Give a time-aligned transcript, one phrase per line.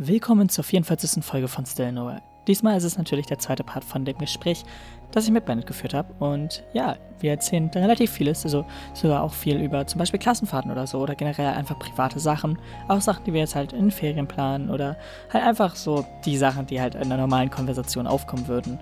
[0.00, 1.24] Willkommen zur 44.
[1.24, 2.22] Folge von Still Nowhere.
[2.46, 4.62] Diesmal ist es natürlich der zweite Part von dem Gespräch,
[5.10, 6.14] das ich mit Bennett geführt habe.
[6.24, 8.64] Und ja, wir erzählen relativ vieles, also
[8.94, 12.60] sogar auch viel über zum Beispiel Klassenfahrten oder so oder generell einfach private Sachen.
[12.86, 14.96] Auch Sachen, die wir jetzt halt in Ferien planen oder
[15.32, 18.78] halt einfach so die Sachen, die halt in einer normalen Konversation aufkommen würden.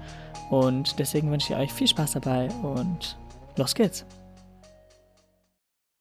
[0.50, 3.16] Und deswegen wünsche ich euch viel Spaß dabei und
[3.56, 4.04] los geht's.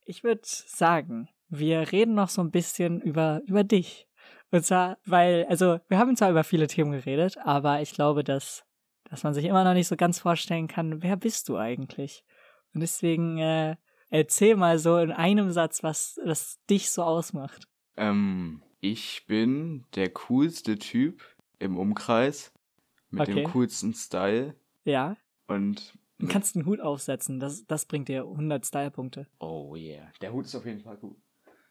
[0.04, 4.05] Ich würde sagen, wir reden noch so ein bisschen über, über dich.
[4.50, 8.64] Und zwar, weil, also, wir haben zwar über viele Themen geredet, aber ich glaube, dass,
[9.04, 12.24] dass man sich immer noch nicht so ganz vorstellen kann, wer bist du eigentlich?
[12.74, 13.76] Und deswegen äh,
[14.10, 17.66] erzähl mal so in einem Satz, was, was dich so ausmacht.
[17.96, 21.22] Ähm, ich bin der coolste Typ
[21.58, 22.52] im Umkreis
[23.10, 23.42] mit Okay.
[23.42, 25.16] dem coolsten Style Ja.
[25.48, 29.26] und Du kannst einen Hut aufsetzen, das, das bringt dir 100 Style-Punkte.
[29.38, 31.18] oh yeah, der Hut ist auf jeden Fall gut.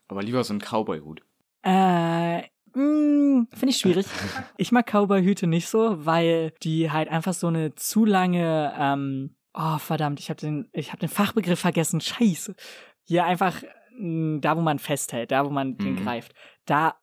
[0.07, 1.21] Aber lieber so ein Cowboy-Hut.
[1.63, 2.43] Äh,
[2.75, 4.05] mh, finde ich schwierig.
[4.57, 9.77] Ich mag Cowboy-Hüte nicht so, weil die halt einfach so eine zu lange, ähm, oh
[9.77, 12.01] verdammt, ich habe den, ich habe den Fachbegriff vergessen.
[12.01, 12.55] Scheiße.
[13.03, 13.62] Hier einfach
[13.98, 16.03] mh, da, wo man festhält, da, wo man den Mhm.
[16.03, 16.34] greift,
[16.65, 16.96] da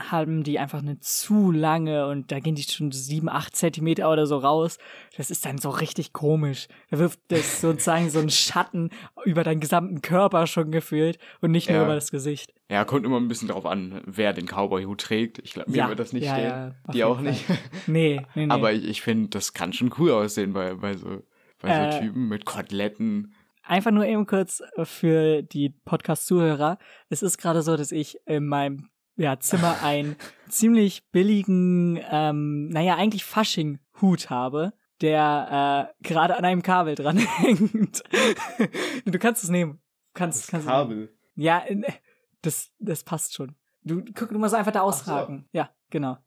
[0.00, 4.26] haben die einfach eine zu lange und da gehen die schon sieben, acht Zentimeter oder
[4.26, 4.78] so raus.
[5.16, 6.68] Das ist dann so richtig komisch.
[6.90, 8.90] Da wirft das sozusagen so einen Schatten
[9.24, 11.84] über deinen gesamten Körper schon gefühlt und nicht nur Ja.
[11.84, 12.52] über das Gesicht.
[12.70, 15.38] Ja, kommt immer ein bisschen drauf an, wer den Cowboy-Hut trägt.
[15.40, 16.44] Ich glaube, mir Ja, wird das nicht ja, stehen.
[16.46, 17.24] ja, Die auch Fall.
[17.24, 17.44] nicht.
[17.86, 18.52] Nee, nee, nee.
[18.52, 21.22] Aber ich, ich finde, das kann schon cool aussehen bei, bei so,
[21.60, 23.34] bei Äh, so Typen mit Koteletten.
[23.62, 26.78] Einfach nur eben kurz für die Podcast-Zuhörer.
[27.08, 28.88] Es ist gerade so, dass ich in meinem
[29.20, 30.16] ja, Zimmer einen
[30.48, 38.02] ziemlich billigen, ähm, naja, eigentlich Fasching-Hut habe, der äh, gerade an einem Kabel dran hängt.
[39.04, 39.80] du kannst es nehmen.
[40.14, 41.08] Kannst, kannst es nehmen.
[41.36, 41.64] Ja,
[42.42, 43.54] das, das passt schon.
[43.82, 44.86] Du, guck, du musst einfach da so.
[44.86, 45.48] ausragen.
[45.52, 46.18] Ja, genau.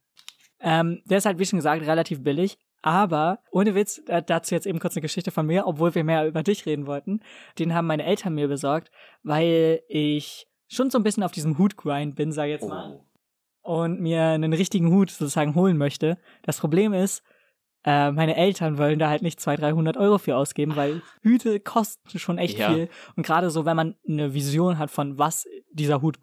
[0.59, 2.57] Ähm, der ist halt, wie schon gesagt, relativ billig.
[2.81, 6.27] Aber ohne Witz, äh, dazu jetzt eben kurz eine Geschichte von mir, obwohl wir mehr
[6.27, 7.21] über dich reden wollten.
[7.57, 8.91] Den haben meine Eltern mir besorgt,
[9.23, 12.99] weil ich schon so ein bisschen auf diesem Hutgrind bin, sag ich jetzt mal
[13.65, 13.75] Oh.
[13.83, 16.17] und mir einen richtigen Hut sozusagen holen möchte.
[16.41, 17.23] Das Problem ist,
[17.85, 22.17] äh, meine Eltern wollen da halt nicht 200, 300 Euro für ausgeben, weil Hüte kosten
[22.17, 22.73] schon echt Ja.
[22.73, 22.89] viel.
[23.17, 26.19] Und gerade so, wenn man eine Vision hat von was dieser Hut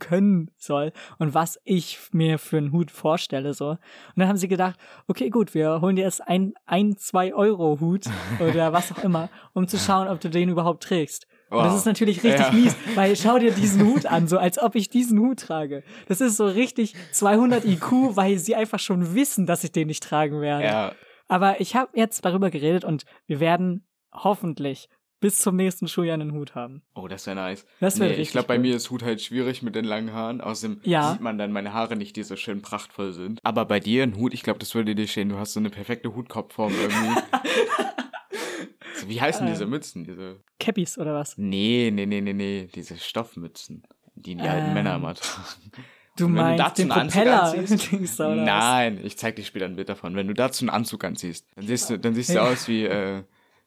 [0.00, 3.70] können soll und was ich mir für einen Hut vorstelle, so.
[3.70, 3.78] Und
[4.16, 8.06] dann haben sie gedacht, okay, gut, wir holen dir jetzt ein, ein, zwei Euro Hut
[8.40, 11.26] oder was auch immer, um zu schauen, ob du den überhaupt trägst.
[11.54, 11.78] Und das Wow.
[11.80, 12.52] ist natürlich richtig Ja.
[12.52, 15.82] mies, weil schau dir diesen Hut an, so als ob ich diesen Hut trage.
[16.08, 20.02] Das ist so richtig 200 IQ, weil sie einfach schon wissen, dass ich den nicht
[20.02, 20.64] tragen werde.
[20.66, 20.92] Ja,
[21.28, 24.88] Aber ich habe jetzt darüber geredet und wir werden hoffentlich
[25.20, 26.82] bis zum nächsten Schuljahr einen Hut haben.
[26.94, 27.64] oh, das wäre nice.
[27.80, 30.12] Das wäre Nee, richtig ich glaube, bei mir ist Hut halt schwierig mit den langen
[30.12, 30.42] Haaren.
[30.42, 31.12] Außerdem Ja.
[31.12, 33.40] sieht man dann meine Haare nicht, die so schön prachtvoll sind.
[33.42, 35.30] Aber bei dir ein Hut, ich glaube, das würde dir stehen.
[35.30, 37.20] Du hast so eine perfekte Hutkopfform irgendwie.
[39.06, 39.52] wie heißen Ähm.
[39.52, 40.04] diese Mützen?
[40.04, 40.40] Diese.
[40.60, 41.36] Cappies oder was?
[41.38, 42.68] Nee, nee, nee, nee, nee.
[42.74, 43.82] Diese Stoffmützen,
[44.14, 45.48] die die alten Ähm, Männer immer tragen.
[46.16, 47.42] Du Und du meinst dazu den Propeller?
[47.42, 48.18] anziehst?
[48.20, 50.14] Nein, ich zeig dir später ein Bild davon.
[50.14, 52.42] Wenn du dazu einen Anzug anziehst, dann siehst du, dann siehst du Ja.
[52.46, 53.24] aus wie äh,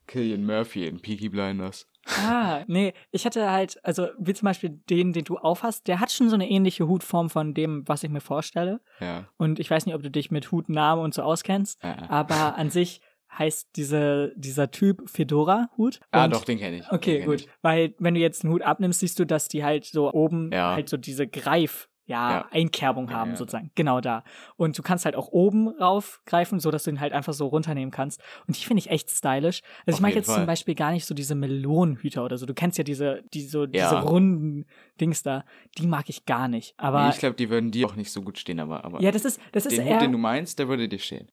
[0.08, 1.88] Killian Murphy in Peaky Blinders.
[2.26, 6.10] Ah, nee, ich hatte halt, also wie zum Beispiel den, den du aufhast, der hat
[6.10, 8.80] schon so eine ähnliche Hutform von dem, was ich mir vorstelle.
[9.02, 9.28] Ja.
[9.36, 11.96] Und ich weiß nicht, ob du dich mit Hutnamen und so auskennst, Äh.
[12.08, 13.02] aber an sich
[13.38, 16.00] heißt diese, dieser Typ Fedora-Hut.
[16.12, 16.92] Ah, doch, den kenne ich.
[16.92, 17.42] Okay, kenn gut.
[17.42, 17.50] Ich.
[17.62, 20.74] Weil wenn du jetzt einen Hut abnimmst, siehst du, dass die halt so oben Ja.
[20.76, 22.48] halt so diese Greif, ja, Ja.
[22.52, 23.36] Einkerbung Ja, haben ja.
[23.36, 23.70] sozusagen.
[23.76, 24.24] Genau da.
[24.56, 27.92] Und du kannst halt auch oben raufgreifen, so dass du ihn halt einfach so runternehmen
[27.92, 28.22] kannst.
[28.48, 29.62] Und die finde ich echt stylisch.
[29.86, 30.46] Also Auf ich mag jetzt zum Fall.
[30.46, 32.46] Beispiel gar nicht so diese Melonenhüter oder so.
[32.46, 33.68] Du kennst ja diese, die so, Ja.
[33.68, 34.66] diese runden
[35.02, 35.44] Dings da.
[35.78, 36.74] Die mag ich gar nicht.
[36.78, 39.12] Aber nee, ich glaube, die würden dir auch nicht so gut stehen, aber, aber ja,
[39.12, 39.96] das ist, das ist den eher.
[39.96, 41.28] Hut, den du meinst, der würde dir stehen.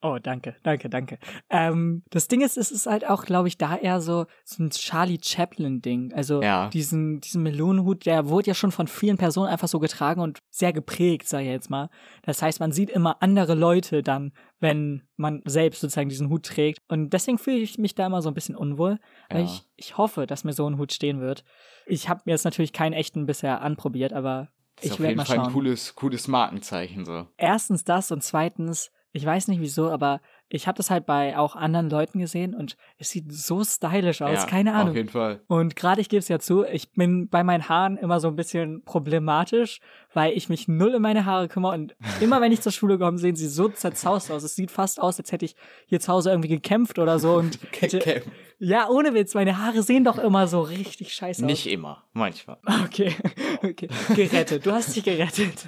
[0.00, 1.18] Oh, danke, danke, danke.
[1.50, 4.70] Ähm, das Ding ist, es ist halt auch, glaube ich, da eher so, so ein
[4.70, 6.12] Charlie Chaplin-Ding.
[6.12, 6.68] Also Ja.
[6.68, 10.72] diesen, diesen Melonenhut, der wurde ja schon von vielen Personen einfach so getragen und sehr
[10.72, 11.90] geprägt, sag ich jetzt mal.
[12.22, 16.78] Das heißt, man sieht immer andere Leute dann, wenn man selbst sozusagen diesen Hut trägt.
[16.88, 18.98] Und deswegen fühle ich mich da immer so ein bisschen unwohl.
[19.32, 19.40] Ja.
[19.40, 21.42] ich, ich hoffe, dass mir so ein Hut stehen wird.
[21.86, 25.08] Ich habe mir jetzt natürlich keinen echten bisher anprobiert, aber Das ist ich auf werde
[25.10, 27.26] jeden mal Fall schauen ein cooles, cooles Markenzeichen so.
[27.36, 30.20] erstens das und zweitens, ich weiß nicht wieso, aber
[30.50, 34.40] ich habe das halt bei auch anderen Leuten gesehen und es sieht so stylisch aus,
[34.40, 34.90] ja, keine Ahnung.
[34.90, 35.40] Auf jeden Fall.
[35.46, 38.36] Und gerade ich gebe es ja zu, ich bin bei meinen Haaren immer so ein
[38.36, 39.80] bisschen problematisch,
[40.14, 43.18] weil ich mich null in meine Haare kümmere und immer wenn ich zur Schule komme,
[43.18, 44.42] sehen sie so zerzaust aus.
[44.42, 45.56] Es sieht fast aus, als hätte ich
[45.86, 48.22] hier zu Hause irgendwie gekämpft oder so und hätte,
[48.58, 51.46] ja, ohne Witz, meine Haare sehen doch immer so richtig scheiße aus.
[51.46, 52.58] Nicht immer, manchmal.
[52.84, 53.14] Okay,
[53.62, 53.88] okay.
[54.14, 54.64] Gerettet.
[54.64, 55.66] Du hast dich gerettet.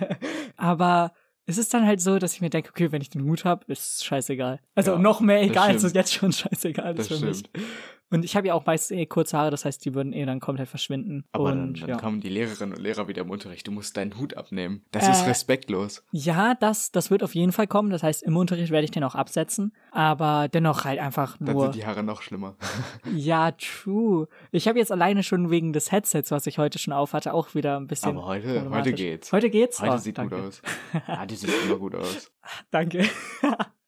[0.56, 1.12] Aber
[1.50, 3.64] es ist dann halt so, dass ich mir denke, okay, wenn ich den Hut habe,
[3.66, 4.60] ist scheißegal.
[4.74, 5.94] Also Ja, noch mehr egal, als es stimmt.
[5.96, 7.42] jetzt schon scheißegal ist Das für mich.
[8.10, 10.40] Und ich habe ja auch meist eh kurze Haare, das heißt, die würden eh dann
[10.40, 11.24] komplett verschwinden.
[11.32, 11.96] Aber und dann, dann ja.
[11.96, 14.84] kamen die Lehrerinnen und Lehrer wieder im Unterricht, du musst deinen Hut abnehmen.
[14.90, 16.02] Das Äh, ist respektlos.
[16.10, 17.90] ja, das, das wird auf jeden Fall kommen.
[17.90, 19.72] Das heißt, im Unterricht werde ich den auch absetzen.
[19.92, 21.62] Aber dennoch halt einfach Dann nur.
[21.64, 22.56] sind die Haare noch schlimmer.
[23.14, 24.28] Ja, true.
[24.50, 27.76] Ich habe jetzt alleine schon wegen des Headsets, was ich heute schon aufhatte, auch wieder
[27.78, 28.10] ein bisschen.
[28.16, 29.32] Aber heute, heute geht's.
[29.32, 29.80] Heute geht's?
[29.80, 30.36] Heute Oh, sieht danke.
[30.36, 30.62] gut aus.
[31.06, 32.30] Ja, die sieht immer gut aus.
[32.70, 33.04] Danke.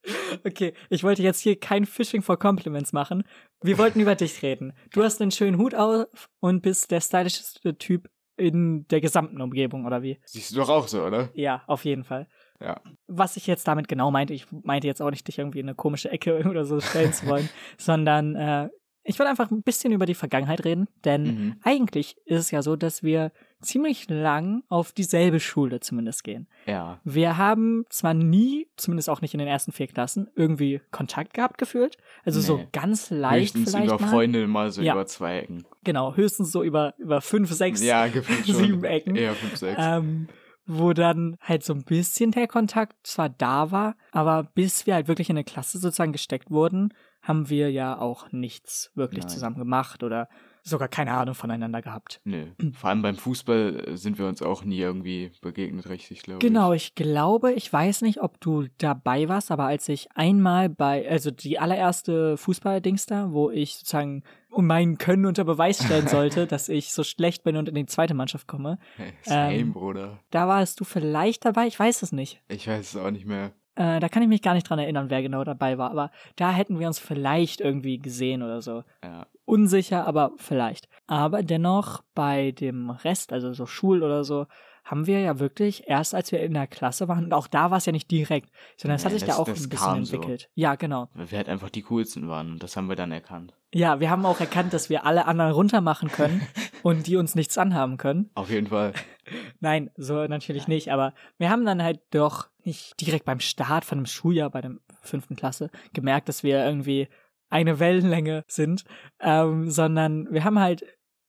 [0.45, 3.25] okay, ich wollte jetzt hier kein Fishing for Compliments machen.
[3.63, 4.73] Wir wollten über dich reden.
[4.93, 9.85] Du hast einen schönen Hut auf und bist der stylischste Typ in der gesamten Umgebung,
[9.87, 10.19] oder wie?
[10.25, 11.31] Siehst du doch auch so, oder?
[11.35, 12.27] Ja, auf jeden Fall.
[12.61, 12.81] Ja.
[13.07, 15.75] Was ich jetzt damit genau meinte, ich meinte jetzt auch nicht, dich irgendwie in eine
[15.75, 17.49] komische Ecke oder so stellen zu wollen,
[17.79, 18.69] sondern äh,
[19.05, 21.57] ich will einfach ein bisschen über die Vergangenheit reden, denn Mhm.
[21.63, 23.33] eigentlich ist es ja so, dass wir
[23.63, 26.47] ziemlich lang auf dieselbe Schule zumindest gehen.
[26.67, 27.01] Ja.
[27.05, 31.59] Wir haben zwar nie, zumindest auch nicht in den ersten vier Klassen, irgendwie Kontakt gehabt
[31.59, 31.97] gefühlt.
[32.25, 32.69] Also so Nee.
[32.73, 34.09] ganz leicht Höchstens vielleicht über mal.
[34.11, 34.93] Freunde mal so Ja.
[34.95, 35.65] über zwei Ecken.
[35.85, 38.07] Genau, höchstens so über, über fünf, sechs, Ja,
[38.45, 39.17] sieben Ecken.
[39.17, 39.81] Eher fünf, sechs.
[39.83, 40.29] Ähm,
[40.65, 45.09] wo dann halt so ein bisschen der Kontakt zwar da war, aber bis wir halt
[45.09, 49.29] wirklich in eine Klasse sozusagen gesteckt wurden, haben wir ja auch nichts wirklich Nein.
[49.31, 50.29] zusammen gemacht oder
[50.63, 52.21] sogar keine Ahnung voneinander gehabt.
[52.25, 52.47] Nö.
[52.75, 56.73] Vor allem beim Fußball äh, sind wir uns auch nie irgendwie begegnet, richtig, glaube Genau,
[56.73, 56.85] ich.
[56.85, 61.31] ich glaube, ich weiß nicht, ob du dabei warst, aber als ich einmal bei, also
[61.31, 66.69] die allererste Fußballdings da, wo ich sozusagen um mein Können unter Beweis stellen sollte, dass
[66.69, 70.21] ich so schlecht bin und in die zweite Mannschaft komme, Hey, Same, Ähm, Bruder.
[70.31, 72.41] da warst du vielleicht dabei, ich weiß es nicht.
[72.49, 73.53] Ich weiß es auch nicht mehr.
[73.75, 76.53] Äh, da kann ich mich gar nicht dran erinnern, wer genau dabei war, aber da
[76.53, 78.85] hätten wir uns vielleicht irgendwie gesehen oder so.
[79.03, 79.27] Ja.
[79.45, 80.89] Unsicher, aber vielleicht.
[81.07, 84.47] Aber dennoch bei dem Rest, also so Schul oder so,
[84.85, 87.79] haben wir ja wirklich erst als wir in der Klasse waren, und auch da war
[87.79, 90.05] es ja nicht direkt, sondern es hat Nee, sich das- da auch ein bisschen kam
[90.05, 90.17] so.
[90.17, 90.51] entwickelt.
[90.55, 91.09] Ja, genau.
[91.15, 93.55] Weil wir halt einfach die coolsten waren und das haben wir dann erkannt.
[93.75, 96.43] Ja, wir haben auch erkannt, dass wir alle anderen runtermachen können
[96.83, 98.31] und die uns nichts anhaben können.
[98.35, 98.93] Auf jeden Fall.
[99.61, 103.99] Nein, so natürlich nicht, aber wir haben dann halt doch nicht direkt beim Start von
[103.99, 107.09] dem Schuljahr bei der fünften Klasse gemerkt, dass wir irgendwie
[107.49, 108.85] eine Wellenlänge sind,
[109.21, 110.85] ähm, sondern wir haben halt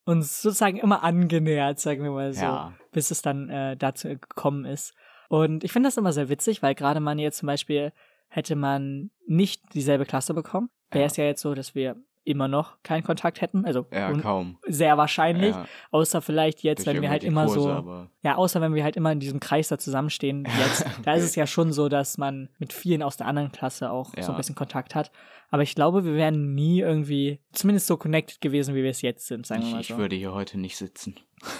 [0.06, 2.72] uns sozusagen immer angenähert, sagen wir mal so, Ja.
[2.94, 4.94] Bis es dann äh, dazu gekommen ist.
[5.28, 7.92] Und ich finde das immer sehr witzig, weil gerade man jetzt zum Beispiel
[8.28, 11.06] hätte man nicht dieselbe Klasse bekommen, wäre Ja.
[11.06, 14.58] es ja jetzt so, dass wir immer noch keinen Kontakt hätten, also Ja, kaum.
[14.66, 18.60] sehr wahrscheinlich, Ja, außer vielleicht jetzt, durch wenn wir halt immer Kurse, so ja, außer
[18.60, 20.84] wenn wir halt immer in diesem Kreis da zusammenstehen jetzt.
[21.04, 24.06] Da ist es ja schon so, dass man mit vielen aus der anderen Klasse auch
[24.14, 24.32] so ein Ja.
[24.32, 25.12] bisschen Kontakt hat.
[25.50, 29.26] Aber ich glaube, wir wären nie irgendwie zumindest so connected gewesen, wie wir es jetzt
[29.26, 29.98] sind, sagen wir ich, mal ich so.
[29.98, 31.14] würde hier heute nicht sitzen.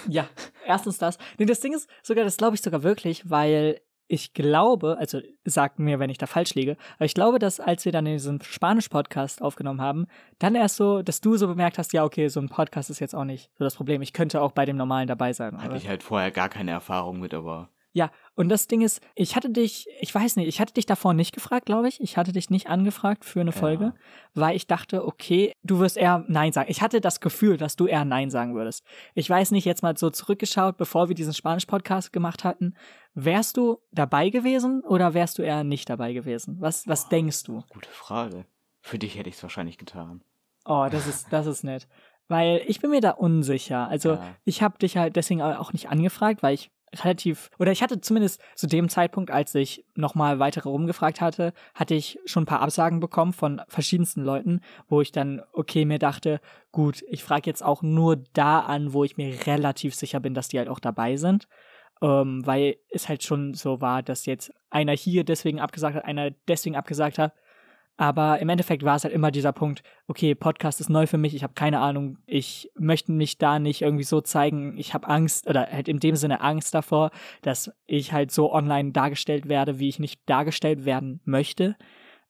[0.09, 0.27] Ja,
[0.65, 1.17] erstens das.
[1.37, 5.79] Nee, das Ding ist sogar, das glaube ich sogar wirklich, weil ich glaube, also sagt
[5.79, 9.41] mir, wenn ich da falsch liege, aber ich glaube, dass als wir dann diesen Spanisch-Podcast
[9.41, 10.07] aufgenommen haben,
[10.39, 13.15] dann erst so, dass du so bemerkt hast, ja, okay, so ein Podcast ist jetzt
[13.15, 14.01] auch nicht so das Problem.
[14.01, 15.57] Ich könnte auch bei dem normalen dabei sein.
[15.57, 15.77] Hatte oder?
[15.77, 19.49] ich halt vorher gar keine Erfahrung mit, aber Ja, und das Ding ist, ich hatte
[19.49, 22.01] dich, ich weiß nicht, ich hatte dich davor nicht gefragt, glaube ich.
[22.01, 23.57] Ich hatte dich nicht angefragt für eine Ja.
[23.57, 23.93] Folge,
[24.33, 26.69] weil ich dachte, okay, du wirst eher Nein sagen.
[26.69, 28.83] Ich hatte das Gefühl, dass du eher Nein sagen würdest.
[29.13, 32.73] Ich weiß nicht, jetzt mal so zurückgeschaut, bevor wir diesen Spanisch-Podcast gemacht hatten,
[33.13, 36.57] wärst du dabei gewesen oder wärst du eher nicht dabei gewesen?
[36.59, 37.63] Was, was denkst du?
[37.69, 38.45] gute Frage.
[38.81, 40.21] Für dich hätte ich es wahrscheinlich getan.
[40.65, 41.87] Oh, das ist, das ist nett.
[42.27, 43.87] Weil ich bin mir da unsicher.
[43.87, 44.35] Also Ja.
[44.43, 48.41] ich habe dich halt deswegen auch nicht angefragt, weil ich relativ, oder ich hatte zumindest
[48.55, 52.99] zu dem Zeitpunkt, als ich nochmal weitere rumgefragt hatte, hatte ich schon ein paar Absagen
[52.99, 56.39] bekommen von verschiedensten Leuten, wo ich dann, okay, mir dachte,
[56.71, 60.47] gut, ich frage jetzt auch nur da an, wo ich mir relativ sicher bin, dass
[60.47, 61.47] die halt auch dabei sind.
[62.01, 66.31] Ähm, weil es halt schon so war, dass jetzt einer hier deswegen abgesagt hat, einer
[66.47, 67.33] deswegen abgesagt hat.
[67.97, 71.33] Aber im Endeffekt war es halt immer dieser Punkt, okay, Podcast ist neu für mich,
[71.33, 75.47] ich habe keine Ahnung, ich möchte mich da nicht irgendwie so zeigen, ich habe Angst
[75.47, 77.11] oder halt in dem Sinne Angst davor,
[77.41, 81.77] dass ich halt so online dargestellt werde, wie ich nicht dargestellt werden möchte.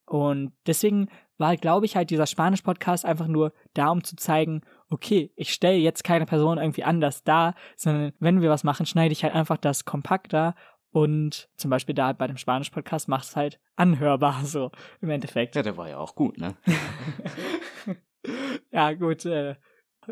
[0.06, 1.08] Und deswegen
[1.38, 5.78] war, glaube ich, halt dieser Spanisch-Podcast einfach nur da, um zu zeigen, okay, ich stelle
[5.78, 9.58] jetzt keine Person irgendwie anders dar, sondern wenn wir was machen, schneide ich halt einfach
[9.58, 10.54] das kompakter
[10.96, 14.72] und zum Beispiel da bei dem Spanisch-Podcast macht es halt anhörbar, so
[15.02, 15.58] im Endeffekt.
[15.58, 16.56] Ja, der war ja auch gut, ne?
[18.72, 19.26] ja, gut.
[19.26, 19.56] Äh,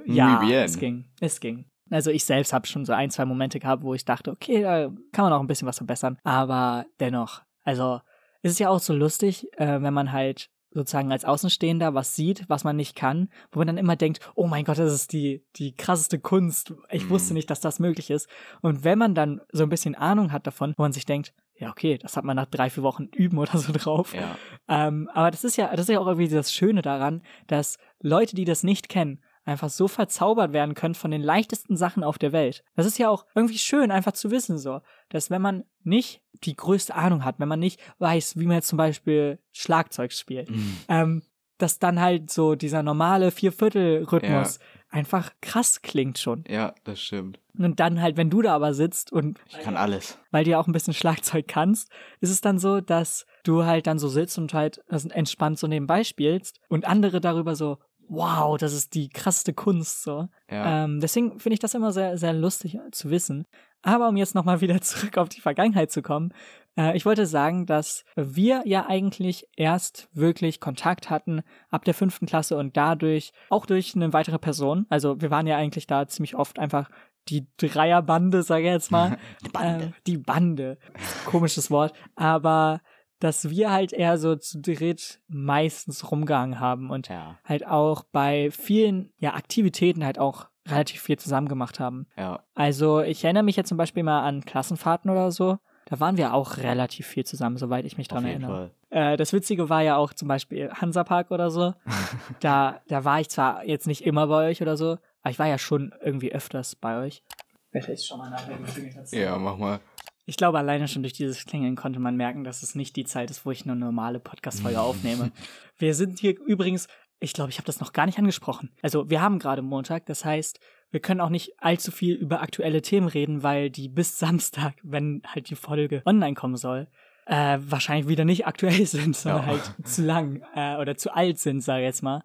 [0.05, 1.05] ja, es ging.
[1.21, 1.63] Es ging.
[1.89, 4.91] Also ich selbst habe schon so ein, zwei Momente gehabt, wo ich dachte, okay, da
[5.13, 6.17] kann man auch ein bisschen was verbessern.
[6.25, 8.01] Aber dennoch, also
[8.41, 12.45] es ist ja auch so lustig, äh, wenn man halt sozusagen als Außenstehender was sieht,
[12.49, 15.43] was man nicht kann, wo man dann immer denkt, oh mein Gott, das ist die,
[15.55, 16.73] die krasseste Kunst.
[16.89, 17.09] Ich Mhm.
[17.09, 18.27] wusste nicht, dass das möglich ist.
[18.61, 21.69] Und wenn man dann so ein bisschen Ahnung hat davon, wo man sich denkt, ja,
[21.69, 24.13] okay, das hat man nach drei, vier Wochen üben oder so drauf.
[24.15, 24.35] Ja.
[24.67, 28.35] Ähm, aber das ist ja, das ist ja auch irgendwie das Schöne daran, dass Leute,
[28.35, 32.31] die das nicht kennen, einfach so verzaubert werden können von den leichtesten Sachen auf der
[32.31, 32.63] Welt.
[32.75, 36.55] Das ist ja auch irgendwie schön, einfach zu wissen, so, dass wenn man nicht die
[36.55, 40.77] größte Ahnung hat, wenn man nicht weiß, wie man jetzt zum Beispiel Schlagzeug spielt, Mhm.
[40.87, 41.21] ähm,
[41.57, 43.31] dass dann halt so dieser normale
[43.77, 44.59] Vierviertel-Rhythmus
[44.89, 46.43] einfach krass klingt schon.
[46.47, 47.39] Ja, das stimmt.
[47.57, 50.17] Und dann halt, wenn du da aber sitzt und Ich kann alles.
[50.31, 53.87] weil du ja auch ein bisschen Schlagzeug kannst, ist es dann so, dass du halt
[53.87, 57.77] dann so sitzt und halt das entspannt so nebenbei spielst und andere darüber so,
[58.09, 60.27] wow, das ist die krasseste Kunst so.
[60.49, 60.83] Ja.
[60.83, 63.45] Ähm, deswegen finde ich das immer sehr, sehr lustig zu wissen.
[63.81, 66.33] Aber um jetzt nochmal wieder zurück auf die Vergangenheit zu kommen,
[66.77, 72.25] äh, ich wollte sagen, dass wir ja eigentlich erst wirklich Kontakt hatten ab der fünften
[72.25, 74.85] Klasse und dadurch auch durch eine weitere Person.
[74.89, 76.89] Also wir waren ja eigentlich da ziemlich oft einfach
[77.29, 79.17] die Dreierbande, sage ich jetzt mal.
[79.45, 79.85] Die Bande.
[79.85, 80.77] Äh, die Bande.
[81.25, 81.93] Komisches Wort.
[82.15, 82.81] Aber
[83.23, 87.37] dass wir halt eher so zu dritt meistens rumgehangen haben und Ja.
[87.45, 92.07] halt auch bei vielen ja, Aktivitäten halt auch relativ viel zusammen gemacht haben.
[92.17, 92.43] Ja.
[92.53, 95.57] Also ich erinnere mich jetzt zum Beispiel mal an Klassenfahrten oder so.
[95.85, 98.71] Da waren wir auch relativ viel zusammen, soweit ich mich dran erinnere.
[98.89, 101.73] Äh, das Witzige war ja auch zum Beispiel Hansapark oder so.
[102.41, 105.47] da, da war ich zwar jetzt nicht immer bei euch oder so, aber ich war
[105.47, 107.23] ja schon irgendwie öfters bei euch.
[107.71, 109.11] Vielleicht schon mal nachher geklingelt.
[109.11, 109.79] Ja, mach mal.
[110.25, 113.29] Ich glaube, alleine schon durch dieses Klingeln konnte man merken, dass es nicht die Zeit
[113.29, 115.31] ist, wo ich eine normale Podcast-Folge aufnehme.
[115.77, 116.87] Wir sind hier übrigens,
[117.19, 118.69] ich glaube, ich habe das noch gar nicht angesprochen.
[118.81, 120.59] Also, wir haben gerade Montag, das heißt,
[120.91, 125.21] wir können auch nicht allzu viel über aktuelle Themen reden, weil die bis Samstag, wenn
[125.25, 126.87] halt die Folge online kommen soll,
[127.25, 129.47] äh, wahrscheinlich wieder nicht aktuell sind, sondern Ja.
[129.47, 132.23] halt zu lang äh, oder zu alt sind, sage ich jetzt mal.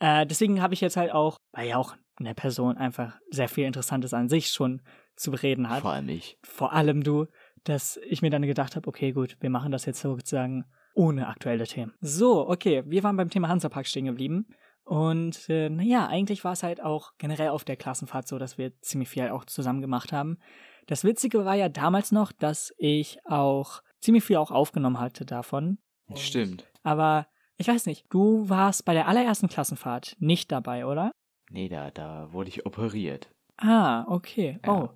[0.00, 3.64] Äh, deswegen habe ich jetzt halt auch, weil ja auch eine Person einfach sehr viel
[3.66, 4.82] Interessantes an sich schon
[5.16, 6.38] zu bereden hat Vor allem ich.
[6.42, 7.26] vor allem du,
[7.64, 11.66] dass ich mir dann gedacht habe, okay, gut, wir machen das jetzt sozusagen ohne aktuelle
[11.66, 11.92] Themen.
[12.00, 14.46] So, okay, wir waren beim Thema Hansapark stehen geblieben.
[14.84, 18.78] Und äh, naja, eigentlich war es halt auch generell auf der Klassenfahrt so, dass wir
[18.80, 20.38] ziemlich viel auch zusammen gemacht haben.
[20.86, 25.78] Das Witzige war ja damals noch, dass ich auch ziemlich viel auch aufgenommen hatte davon.
[26.14, 26.64] Stimmt.
[26.84, 31.10] Aber ich weiß nicht, du warst bei der allerersten Klassenfahrt nicht dabei, oder?
[31.50, 33.28] Nee, da, da wurde ich operiert.
[33.56, 34.60] Ah, okay.
[34.64, 34.72] Ja.
[34.72, 34.90] Oh.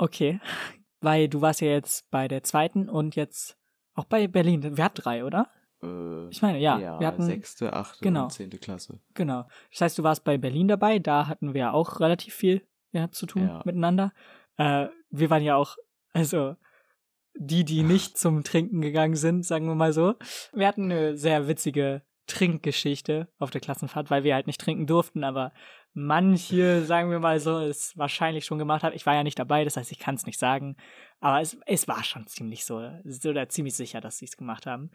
[0.00, 0.40] Okay.
[1.00, 3.56] Weil du warst ja jetzt bei der zweiten und jetzt
[3.94, 4.76] auch bei Berlin.
[4.76, 5.48] Wir hatten drei, oder?
[5.82, 6.78] Äh, Ich meine, ja.
[6.78, 8.24] ja wir hatten, sechste, achte genau.
[8.24, 9.00] und zehnte Klasse.
[9.14, 9.46] Genau.
[9.70, 10.98] Das heißt, du warst bei Berlin dabei.
[10.98, 13.62] Da hatten wir auch relativ viel ja, zu tun Ja.
[13.64, 14.12] miteinander.
[14.56, 15.76] Äh, wir waren ja auch,
[16.12, 16.56] also
[17.34, 20.14] die, die nicht zum Trinken gegangen sind, sagen wir mal so.
[20.52, 25.24] Wir hatten eine sehr witzige Trinkgeschichte auf der Klassenfahrt, weil wir halt nicht trinken durften,
[25.24, 25.52] aber
[25.92, 28.94] manche, sagen wir mal so, es wahrscheinlich schon gemacht haben.
[28.94, 30.76] Ich war ja nicht dabei, das heißt, ich kann es nicht sagen.
[31.20, 34.90] Aber es, es war schon ziemlich so, oder ziemlich sicher, dass sie es gemacht haben.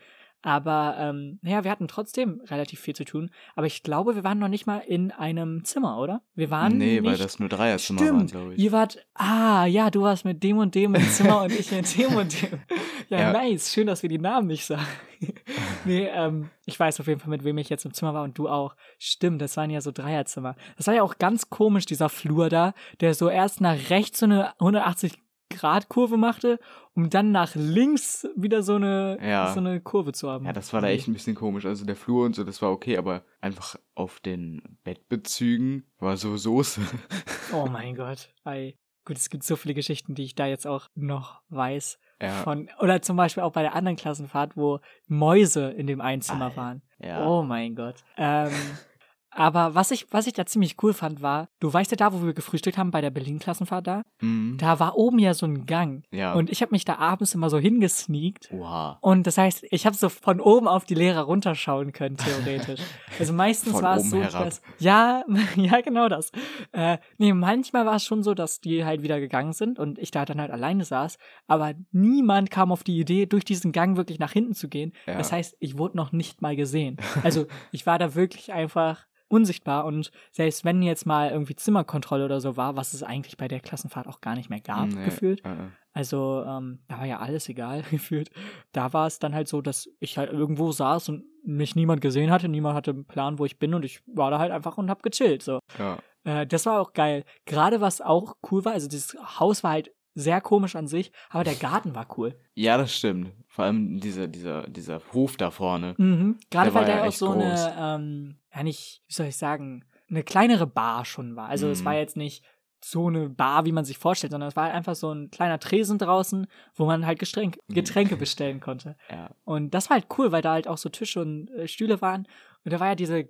[0.46, 3.32] Aber ähm, naja, wir hatten trotzdem relativ viel zu tun.
[3.56, 6.22] Aber ich glaube, wir waren noch nicht mal in einem Zimmer, oder?
[6.36, 8.60] Wir waren nee, nicht weil das nur Dreierzimmer waren, Stimmt, glaube ich.
[8.60, 11.98] ihr wart, ah, ja, du warst mit dem und dem im Zimmer und ich mit
[11.98, 12.60] dem und dem.
[13.10, 13.34] Ja, Ja.
[13.34, 14.86] nice, schön, dass wir die Namen nicht sagen.
[15.86, 18.38] nee, ähm, ich weiß auf jeden Fall, mit wem ich jetzt im Zimmer war und
[18.38, 18.76] du auch.
[19.00, 20.56] Stimmt, das waren ja so Dreierzimmer.
[20.78, 24.26] Das war ja auch ganz komisch, dieser Flur da, der so erst nach rechts so
[24.26, 25.14] eine 180
[25.56, 26.60] Grad Kurve machte,
[26.94, 29.54] um dann nach links wieder so eine, Ja.
[29.54, 30.46] so eine Kurve zu haben.
[30.46, 31.66] Ja, das war da echt ein bisschen komisch.
[31.66, 36.36] Also der Flur und so, das war okay, aber einfach auf den Bettbezügen war so
[36.38, 36.82] Soße.
[37.54, 38.30] Oh mein Gott.
[38.44, 38.76] Ei.
[39.06, 42.00] Gut, es gibt so viele Geschichten, die ich da jetzt auch noch weiß.
[42.22, 42.30] ja.
[42.44, 46.52] Von, oder zum Beispiel auch bei der anderen Klassenfahrt, wo Mäuse in dem einen Zimmer
[46.54, 46.82] Ah, waren.
[47.00, 47.26] ja.
[47.28, 48.04] Oh mein Gott.
[48.18, 48.52] Ähm,
[49.36, 52.24] aber was ich, was ich da ziemlich cool fand, war, du weißt ja da, wo
[52.26, 54.58] wir gefrühstückt haben, bei der Berlin-Klassenfahrt da, Mhm.
[54.58, 56.04] da war oben ja so ein Gang.
[56.12, 56.34] ja.
[56.34, 58.50] Und ich habe mich da abends immer so hingesneakt.
[58.52, 58.98] Oha.
[59.02, 62.80] Und das heißt, ich habe so von oben auf die Lehrer runterschauen können, theoretisch.
[63.20, 64.44] Also meistens Von war es so, herab.
[64.46, 64.62] dass.
[64.80, 65.24] Ja,
[65.56, 66.32] ja, genau das.
[66.74, 70.12] Äh, nee, manchmal war es schon so, dass die halt wieder gegangen sind und ich
[70.12, 71.18] da dann halt alleine saß.
[71.48, 74.92] Aber niemand kam auf die Idee, durch diesen Gang wirklich nach hinten zu gehen.
[75.08, 75.18] Ja.
[75.18, 76.98] Das heißt, ich wurde noch nicht mal gesehen.
[77.24, 82.40] Also ich war da wirklich einfach unsichtbar und selbst wenn jetzt mal irgendwie Zimmerkontrolle oder
[82.40, 85.44] so war, was es eigentlich bei der Klassenfahrt auch gar nicht mehr gab, Nee, gefühlt,
[85.46, 85.68] äh, äh.
[85.94, 88.30] also, ähm, da war ja alles egal gefühlt.
[88.72, 92.32] Da war es dann halt so, dass ich halt irgendwo saß und mich niemand gesehen
[92.32, 94.90] hatte, niemand hatte einen Plan, wo ich bin und ich war da halt einfach und
[94.90, 95.44] hab gechillt.
[95.44, 95.60] So.
[95.78, 95.98] Ja.
[96.24, 97.24] Äh, das war auch geil.
[97.46, 101.44] Gerade was auch cool war, also dieses Haus war halt sehr komisch an sich, aber
[101.44, 102.40] der Garten war cool.
[102.56, 103.32] ja, das stimmt.
[103.48, 105.94] Vor allem dieser, dieser, dieser Hof da vorne.
[105.98, 106.38] Mhm.
[106.50, 107.44] Gerade Der weil war ja der auch so groß.
[107.44, 111.48] eine, ähm, ja nicht, wie soll ich sagen, eine kleinere Bar schon war.
[111.50, 111.86] Also es Mhm.
[111.86, 112.44] war jetzt nicht
[112.84, 115.58] so eine Bar, wie man sich vorstellt, sondern es war halt einfach so ein kleiner
[115.60, 118.96] Tresen draußen, wo man halt Getränk, Getränke bestellen konnte.
[119.10, 119.32] Ja.
[119.44, 122.28] Und das war halt cool, weil da halt auch so Tische und äh, Stühle waren.
[122.64, 123.24] Und da war ja diese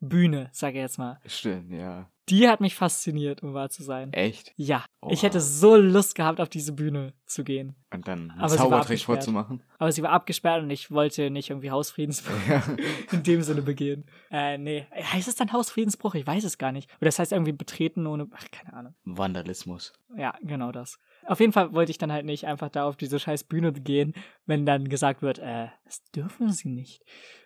[0.00, 1.18] Kirchenbühne, sage ich jetzt mal.
[1.26, 2.08] Stimmt, ja.
[2.28, 4.12] Die hat mich fasziniert, um wahr zu sein.
[4.12, 4.52] Echt?
[4.56, 5.22] Ja, ich Oha.
[5.24, 7.74] hätte so Lust gehabt, auf diese Bühne zu gehen.
[7.92, 9.18] Und dann einen Aber sie war Zaubertrick abgesperrt.
[9.18, 9.62] vorzumachen?
[9.78, 12.62] Aber sie war abgesperrt und ich wollte nicht irgendwie Hausfriedensbruch Ja.
[13.12, 14.04] in dem Sinne begehen.
[14.30, 14.86] Äh, nee.
[14.94, 16.14] Heißt es dann Hausfriedensbruch?
[16.14, 16.88] Ich weiß es gar nicht.
[17.00, 18.28] Oder das heißt irgendwie betreten ohne.
[18.32, 18.94] Ach, keine Ahnung.
[19.04, 19.92] Vandalismus.
[20.16, 21.00] Ja, genau das.
[21.26, 24.14] Auf jeden Fall wollte ich dann halt nicht einfach da auf diese scheiß Bühne gehen,
[24.46, 27.02] wenn dann gesagt wird, äh, das dürfen sie nicht.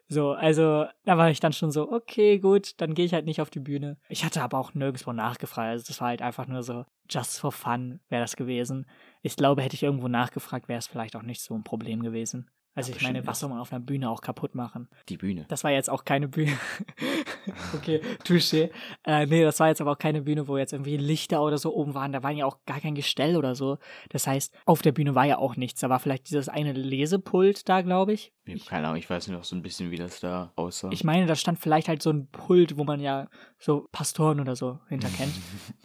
[0.08, 3.40] So, also da war ich dann schon so, okay, gut, dann gehe ich halt nicht
[3.40, 3.96] auf die Bühne.
[4.08, 5.70] Ich hatte aber auch nirgendwo nachgefragt.
[5.70, 8.86] Also das war halt einfach nur so, just for fun wäre das gewesen.
[9.22, 12.50] Ich glaube, hätte ich irgendwo nachgefragt, wäre es vielleicht auch nicht so ein Problem gewesen.
[12.74, 14.88] Also Ja, ich meine, was soll man auf einer Bühne auch kaputt machen?
[15.08, 15.44] Die Bühne.
[15.48, 16.58] Das war jetzt auch keine Bühne.
[17.74, 18.70] okay, touché.
[19.04, 21.74] Äh, nee, das war jetzt aber auch keine Bühne, wo jetzt irgendwie Lichter oder so
[21.74, 22.12] oben waren.
[22.12, 23.78] Da war ja auch gar kein Gestell oder so.
[24.08, 25.80] Das heißt, auf der Bühne war ja auch nichts.
[25.80, 28.32] Da war vielleicht dieses eine Lesepult da, glaube ich.
[28.46, 30.90] Ich keine Ahnung, ich weiß nur noch so ein bisschen, wie das da aussah.
[30.90, 33.28] Ich meine, da stand vielleicht halt so ein Pult, wo man ja
[33.58, 35.32] so Pastoren oder so hinter kennt.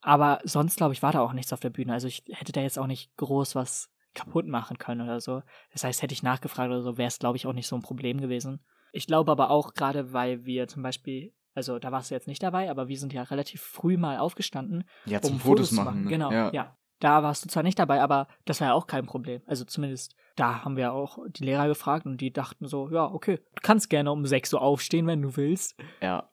[0.01, 1.93] Aber sonst, glaube ich, war da auch nichts auf der Bühne.
[1.93, 5.41] Also ich hätte da jetzt auch nicht groß was kaputt machen können oder so.
[5.71, 7.81] Das heißt, hätte ich nachgefragt oder so, wäre es, glaube ich, auch nicht so ein
[7.81, 8.63] Problem gewesen.
[8.91, 12.41] Ich glaube aber auch gerade, weil wir zum Beispiel, also da warst du jetzt nicht
[12.41, 15.75] dabei, aber wir sind ja relativ früh mal aufgestanden, ja, zum um Fotos Fotos zu
[15.75, 15.85] machen.
[15.85, 16.03] machen.
[16.03, 16.09] ne?
[16.09, 16.51] Genau, ja.
[16.51, 16.75] ja.
[16.99, 19.41] Da warst du zwar nicht dabei, aber das war ja auch kein Problem.
[19.45, 23.38] Also zumindest da haben wir auch die Lehrer gefragt und die dachten so, ja, okay,
[23.55, 25.75] du kannst gerne um 6 Uhr aufstehen, wenn du willst.
[26.01, 26.29] Ja.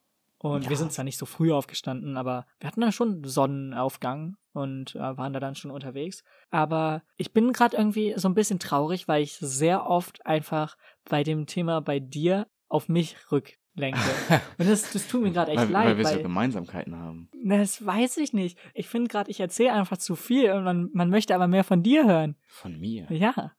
[0.52, 0.70] Und Ja.
[0.70, 5.16] wir sind zwar nicht so früh aufgestanden, aber wir hatten da schon Sonnenaufgang und äh,
[5.16, 6.22] waren da dann schon unterwegs.
[6.50, 10.76] Aber ich bin gerade irgendwie so ein bisschen traurig, weil ich sehr oft einfach
[11.08, 13.98] bei dem Thema bei dir auf mich rücklenke.
[14.58, 15.86] und das, das tut mir gerade echt weil, leid.
[15.86, 17.30] weil wir so weil, Gemeinsamkeiten haben.
[17.42, 18.58] Na, das weiß ich nicht.
[18.74, 21.82] Ich finde gerade, ich erzähle einfach zu viel und man, man möchte aber mehr von
[21.82, 22.36] dir hören.
[22.48, 23.06] Von mir.
[23.10, 23.52] Ja.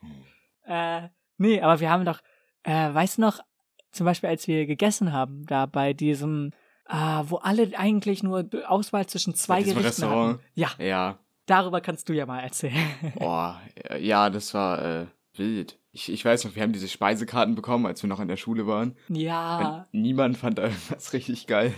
[0.00, 0.10] Hm.
[0.66, 2.20] Äh, nee, aber wir haben doch,
[2.62, 3.40] äh, weißt du noch,
[3.94, 6.50] zum Beispiel, als wir gegessen haben, da bei diesem,
[6.86, 10.34] ah, wo alle eigentlich nur Auswahl zwischen zwei Gerichten Restaurant?
[10.34, 10.44] hatten.
[10.54, 11.18] Ja, Ja.
[11.46, 12.74] darüber kannst du ja mal erzählen.
[13.18, 13.60] Boah,
[13.98, 15.78] ja, das war äh, wild.
[15.92, 18.66] Ich, ich weiß noch, wir haben diese Speisekarten bekommen, als wir noch in der Schule
[18.66, 18.96] waren.
[19.08, 21.72] ja, Und niemand fand da irgendwas richtig geil.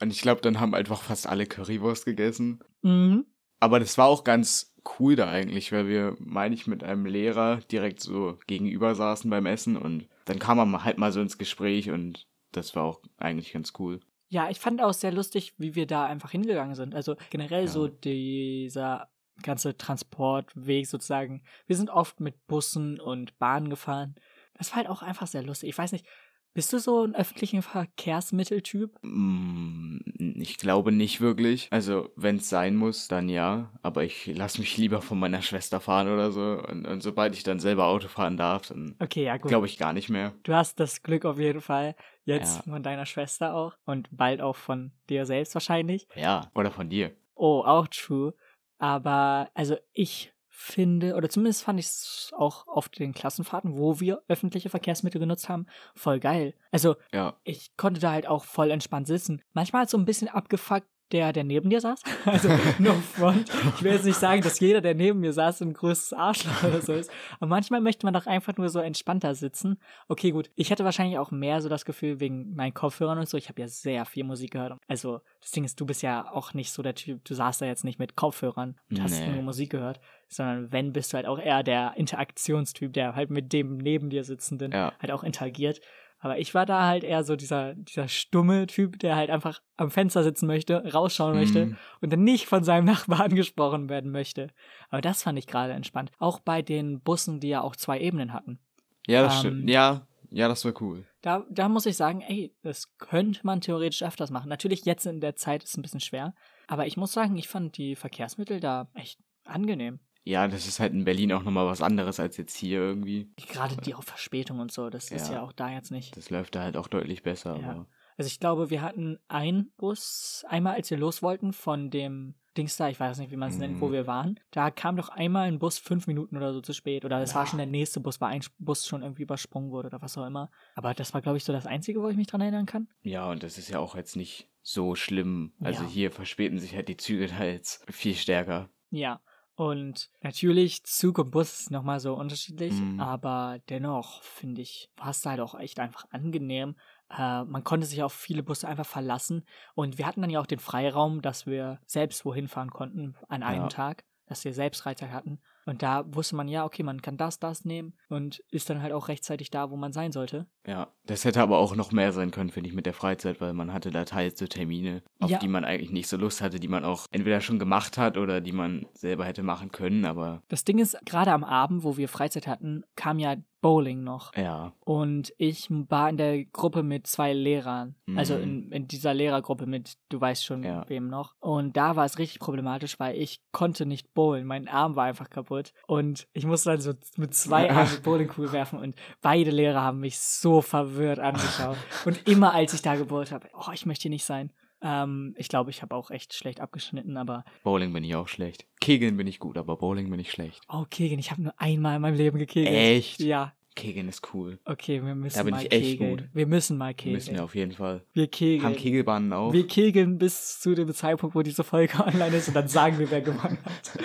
[0.00, 2.60] Und ich glaube, dann haben einfach fast alle Currywurst gegessen.
[2.82, 3.26] mhm.
[3.60, 7.58] Aber das war auch ganz cool da eigentlich, weil wir, meine ich, mit einem Lehrer
[7.70, 11.90] direkt so gegenüber saßen beim Essen und dann kam man halt mal so ins Gespräch
[11.90, 14.00] und das war auch eigentlich ganz cool.
[14.28, 16.94] ja, ich fand auch sehr lustig, wie wir da einfach hingegangen sind.
[16.94, 17.70] Also generell Ja.
[17.70, 19.10] so dieser
[19.42, 21.42] ganze Transportweg sozusagen.
[21.66, 24.14] Wir sind oft mit Bussen und Bahnen gefahren.
[24.54, 25.70] Das war halt auch einfach sehr lustig.
[25.70, 26.06] Ich weiß nicht,
[26.54, 28.98] bist du so ein öffentlichen Verkehrsmitteltyp?
[29.02, 29.98] Mm,
[30.40, 31.68] Ich glaube nicht wirklich.
[31.70, 33.70] Also, wenn es sein muss, dann ja.
[33.82, 36.62] Aber ich lasse mich lieber von meiner Schwester fahren oder so.
[36.68, 39.92] Und, und sobald ich dann selber Auto fahren darf, dann Okay, ja glaube ich gar
[39.92, 40.34] nicht mehr.
[40.42, 41.94] Du hast das Glück auf jeden Fall.
[42.24, 42.72] Jetzt Ja.
[42.72, 43.74] von deiner Schwester auch.
[43.84, 46.06] Und bald auch von dir selbst wahrscheinlich.
[46.16, 47.12] Ja, oder von dir.
[47.34, 48.34] Oh, auch true.
[48.78, 50.32] Aber, also ich
[50.62, 55.48] finde, oder zumindest fand ich es auch auf den Klassenfahrten, wo wir öffentliche Verkehrsmittel genutzt
[55.48, 56.54] haben, voll geil.
[56.70, 57.36] Also Ja.
[57.44, 59.42] ich konnte da halt auch voll entspannt sitzen.
[59.52, 62.02] Manchmal so ein bisschen abgefuckt der, der neben dir saß.
[62.24, 62.48] Also
[62.78, 63.50] no front.
[63.76, 66.80] Ich will jetzt nicht sagen, dass jeder, der neben mir saß, ein größtes Arschloch oder
[66.80, 67.10] so ist.
[67.40, 69.78] Aber manchmal möchte man doch einfach nur so entspannter sitzen.
[70.08, 70.50] Okay, gut.
[70.54, 73.36] Ich hätte wahrscheinlich auch mehr so das Gefühl wegen meinen Kopfhörern und so.
[73.36, 74.78] Ich habe ja sehr viel Musik gehört.
[74.88, 77.24] Also das Ding ist, du bist ja auch nicht so der Typ.
[77.24, 79.28] Du saßt da jetzt nicht mit Kopfhörern und hast Nee.
[79.28, 80.00] nur Musik gehört.
[80.28, 84.24] Sondern wenn, bist du halt auch eher der Interaktionstyp, der halt mit dem neben dir
[84.24, 84.92] sitzenden Ja.
[85.00, 85.80] halt auch interagiert.
[86.24, 89.90] Aber ich war da halt eher so dieser, dieser stumme Typ, der halt einfach am
[89.90, 91.76] Fenster sitzen möchte, rausschauen möchte Mhm.
[92.00, 92.84] und dann nicht von seinem
[93.16, 94.48] Nachbar angesprochen werden möchte.
[94.88, 96.12] Aber das fand ich gerade entspannt.
[96.18, 98.60] Auch bei den Bussen, die ja auch zwei Ebenen hatten.
[99.08, 99.70] Ja, das Ähm, stimmt.
[99.70, 101.04] Ja, ja, das war cool.
[101.22, 104.48] Da, da muss ich sagen, ey, das könnte man theoretisch öfters machen.
[104.48, 106.34] Natürlich jetzt in der Zeit ist es ein bisschen schwer.
[106.68, 109.98] Aber ich muss sagen, ich fand die Verkehrsmittel da echt angenehm.
[110.24, 113.32] Ja, das ist halt in Berlin auch nochmal was anderes als jetzt hier irgendwie.
[113.48, 115.34] Gerade die auf Verspätung und so, das ist Ja.
[115.34, 116.16] ja auch da jetzt nicht.
[116.16, 117.56] Das läuft da halt auch deutlich besser.
[117.60, 117.70] Ja.
[117.70, 117.86] Aber
[118.18, 122.76] Also ich glaube, wir hatten einen Bus, einmal als wir los wollten von dem Dings
[122.76, 123.92] da, ich weiß nicht, wie man es nennt, wo Mhm.
[123.92, 124.38] wir waren.
[124.50, 127.06] Da kam doch einmal ein Bus fünf Minuten oder so zu spät.
[127.06, 127.46] Oder es war Ja.
[127.48, 130.50] schon der nächste Bus, weil ein Bus schon irgendwie übersprungen wurde oder was auch immer.
[130.74, 132.88] Aber das war, glaube ich, so das Einzige, wo ich mich dran erinnern kann.
[133.02, 135.54] ja, und das ist ja auch jetzt nicht so schlimm.
[135.60, 135.88] Also Ja.
[135.88, 138.68] hier verspäten sich halt die Züge da jetzt viel stärker.
[138.90, 139.20] Ja.
[139.54, 143.00] Und natürlich, Zug und Bus ist nochmal so unterschiedlich, Mhm.
[143.00, 146.76] aber dennoch, finde ich, war es halt auch echt einfach angenehm.
[147.10, 149.44] Äh, man konnte sich auf viele Busse einfach verlassen.
[149.74, 153.42] Und wir hatten dann ja auch den Freiraum, dass wir selbst wohin fahren konnten an
[153.42, 153.68] einem Ja.
[153.68, 155.40] Tag, dass wir selbst Freizeit hatten.
[155.64, 158.92] Und da wusste man ja, okay, man kann das, das nehmen und ist dann halt
[158.92, 160.46] auch rechtzeitig da, wo man sein sollte.
[160.66, 163.52] Ja, das hätte aber auch noch mehr sein können, finde ich, mit der Freizeit, weil
[163.52, 165.38] man hatte da teils so Termine, auf Ja.
[165.38, 168.40] die man eigentlich nicht so Lust hatte, die man auch entweder schon gemacht hat oder
[168.40, 172.08] die man selber hätte machen können, aber Das Ding ist, gerade am Abend, wo wir
[172.08, 174.34] Freizeit hatten, kam ja Bowling noch.
[174.36, 177.94] ja, Und ich war in der Gruppe mit zwei Lehrern.
[178.16, 178.42] Also Mhm.
[178.42, 180.84] in, in dieser Lehrergruppe mit, du weißt schon, Ja.
[180.88, 181.34] wem noch.
[181.40, 184.44] Und da war es richtig problematisch, weil ich konnte nicht bowlen.
[184.46, 185.72] Mein Arm war einfach kaputt.
[185.86, 188.78] Und ich musste dann so mit zwei Armen die Bowlingkugel werfen.
[188.80, 191.76] Und beide Lehrer haben mich so verwirrt angeschaut.
[192.04, 194.52] Und immer als ich da gebohrt habe, oh, ich möchte hier nicht sein.
[194.82, 198.66] Ähm, ich glaube, ich habe auch echt schlecht abgeschnitten, aber Bowling bin ich auch schlecht.
[198.80, 200.60] Kegeln bin ich gut, aber Bowling bin ich schlecht.
[200.68, 202.74] oh, Kegen, ich habe nur einmal in meinem Leben gekegelt.
[202.74, 203.20] Echt?
[203.20, 203.52] Ja.
[203.74, 204.58] Kegeln ist cool.
[204.66, 206.16] Okay, wir müssen Da bin mal ich echt kegeln.
[206.18, 206.28] gut.
[206.34, 207.14] Wir müssen mal kegeln.
[207.14, 208.04] Müssen wir auf jeden Fall.
[208.12, 208.64] Wir kegeln.
[208.64, 209.52] Haben Kegelbahnen auch?
[209.52, 213.10] Wir kegeln bis zu dem Zeitpunkt, wo diese Folge online ist und dann sagen wir,
[213.10, 213.98] wer gewonnen hat.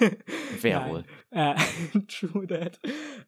[0.60, 1.04] Wer wohl?
[1.30, 1.54] Äh,
[2.08, 2.80] true that.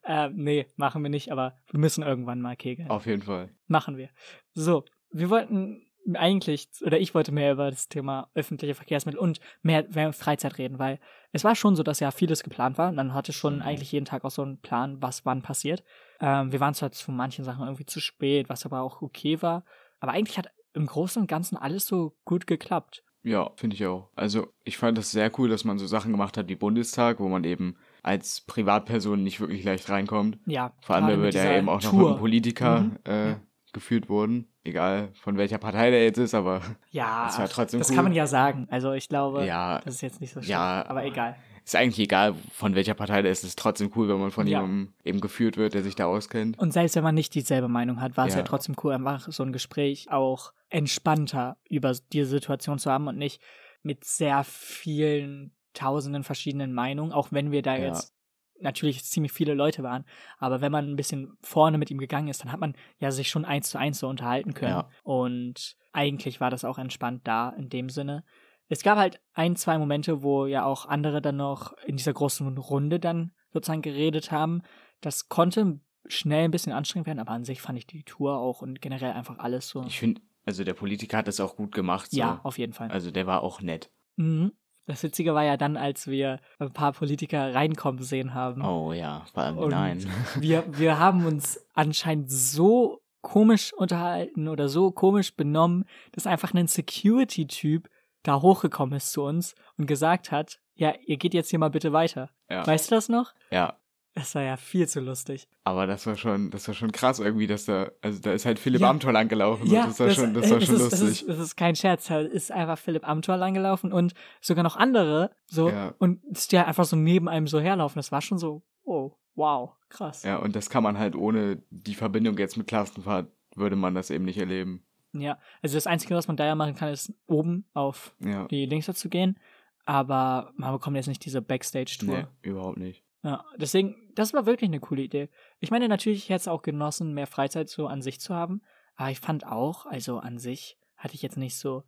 [0.03, 2.91] Äh, nee, machen wir nicht, aber wir müssen irgendwann mal kegeln.
[2.91, 3.51] Auf jeden Fall.
[3.69, 4.09] Machen wir.
[4.53, 9.85] So, wir wollten eigentlich, oder ich wollte mehr über das Thema öffentliche Verkehrsmittel und mehr,
[9.93, 11.01] mehr Freizeit reden, weil
[11.33, 13.63] es war schon so, dass ja vieles geplant war und man hatte schon Mhm.
[13.63, 15.83] eigentlich jeden Tag auch so einen Plan, was wann passiert.
[16.21, 19.65] Ähm, wir waren zwar zu manchen Sachen irgendwie zu spät, was aber auch okay war,
[20.01, 23.03] aber eigentlich hat im Großen und Ganzen alles so gut geklappt.
[23.23, 24.11] Ja, finde ich auch.
[24.15, 27.29] Also ich fand das sehr cool, dass man so Sachen gemacht hat wie Bundestag, wo
[27.29, 30.39] man eben als Privatperson nicht wirklich leicht reinkommt.
[30.47, 30.73] Ja.
[30.81, 31.99] Vor allem, weil wir da eben auch noch Tour.
[32.01, 32.99] mit einem Politiker Mhm.
[33.05, 33.41] äh, Ja.
[33.77, 34.49] Geführt wurden.
[34.65, 36.61] Egal von welcher Partei der jetzt ist, aber
[36.91, 37.95] Ja, Das war trotzdem das cool.
[37.97, 38.67] kann man ja sagen.
[38.71, 40.85] Also ich glaube, ja, das ist jetzt nicht so schlimm, Ja.
[40.89, 41.37] aber egal.
[41.65, 43.45] ist eigentlich egal, von welcher Partei der ist.
[43.45, 44.61] Es ist trotzdem cool, wenn man von Ja.
[44.63, 46.59] jemandem eben geführt wird, der sich da auskennt.
[46.59, 48.41] Und selbst wenn man nicht dieselbe Meinung hat, war es ja.
[48.41, 48.45] Ja.
[48.47, 53.41] trotzdem cool, einfach so ein Gespräch auch entspannter über diese Situation zu haben und nicht
[53.83, 57.87] mit sehr vielen tausenden verschiedenen Meinungen, auch wenn wir da Ja.
[57.87, 58.15] jetzt
[58.61, 60.05] natürlich ziemlich viele Leute waren.
[60.39, 63.29] Aber wenn man ein bisschen vorne mit ihm gegangen ist, dann hat man ja sich
[63.29, 64.73] schon eins zu eins so unterhalten können.
[64.73, 64.91] Ja.
[65.03, 68.25] Und eigentlich war das auch entspannt da in dem Sinne.
[68.69, 72.59] Es gab halt ein, zwei Momente, wo ja auch andere dann noch in dieser großen
[72.59, 74.63] Runde dann sozusagen geredet haben.
[75.01, 78.63] Das konnte schnell ein bisschen anstrengend werden, aber an sich fand ich die Tour auch
[78.63, 79.85] und generell einfach alles so.
[79.87, 82.11] Ich finde, also der Politiker hat das auch gut gemacht.
[82.11, 82.19] So.
[82.19, 82.91] ja, auf jeden Fall.
[82.91, 83.91] Also der war auch nett.
[84.17, 84.53] Mhm.
[84.87, 88.65] Das Witzige war ja dann, als wir ein paar Politiker reinkommen sehen haben.
[88.65, 90.07] Oh ja, vor allem nein.
[90.41, 96.69] Wir, wir haben uns anscheinend so komisch unterhalten oder so komisch benommen, dass einfach ein
[96.69, 97.89] Security-Typ
[98.23, 101.93] da hochgekommen ist zu uns und gesagt hat, ja, ihr geht jetzt hier mal bitte
[101.93, 102.31] weiter.
[102.49, 102.65] Ja.
[102.65, 103.35] Weißt du das noch?
[103.51, 103.77] Ja.
[104.17, 105.47] Das war ja viel zu lustig.
[105.63, 108.59] Aber das war schon, das war schon krass irgendwie, dass da, also da ist halt
[108.59, 108.89] Philipp Ja.
[108.91, 109.67] Amthor lang gelaufen.
[109.67, 110.91] Ja, das war schon, das war schon ist, lustig.
[111.01, 112.07] Das ist, das ist kein Scherz.
[112.09, 115.95] Da ist einfach Philipp Amthor langgelaufen und sogar noch andere so Ja.
[115.99, 117.99] und die einfach so neben einem so herlaufen.
[117.99, 120.23] Das war schon so, oh, wow, krass.
[120.23, 124.09] Ja, und das kann man halt ohne die Verbindung jetzt mit Klassenfahrt, würde man das
[124.11, 124.83] eben nicht erleben.
[125.13, 128.47] Ja, also das Einzige, was man da ja machen kann, ist oben auf Ja.
[128.49, 129.39] die Links dazu gehen.
[129.85, 132.17] Aber man bekommt jetzt nicht diese Backstage-Tour.
[132.17, 133.05] Nee, überhaupt nicht.
[133.23, 135.29] Ja, deswegen, das war wirklich eine coole Idee.
[135.61, 138.63] Ich meine, natürlich hätte es auch genossen, mehr Freizeit so an sich zu haben.
[138.97, 141.85] Aber ich fand auch, also an sich hatte ich jetzt nicht so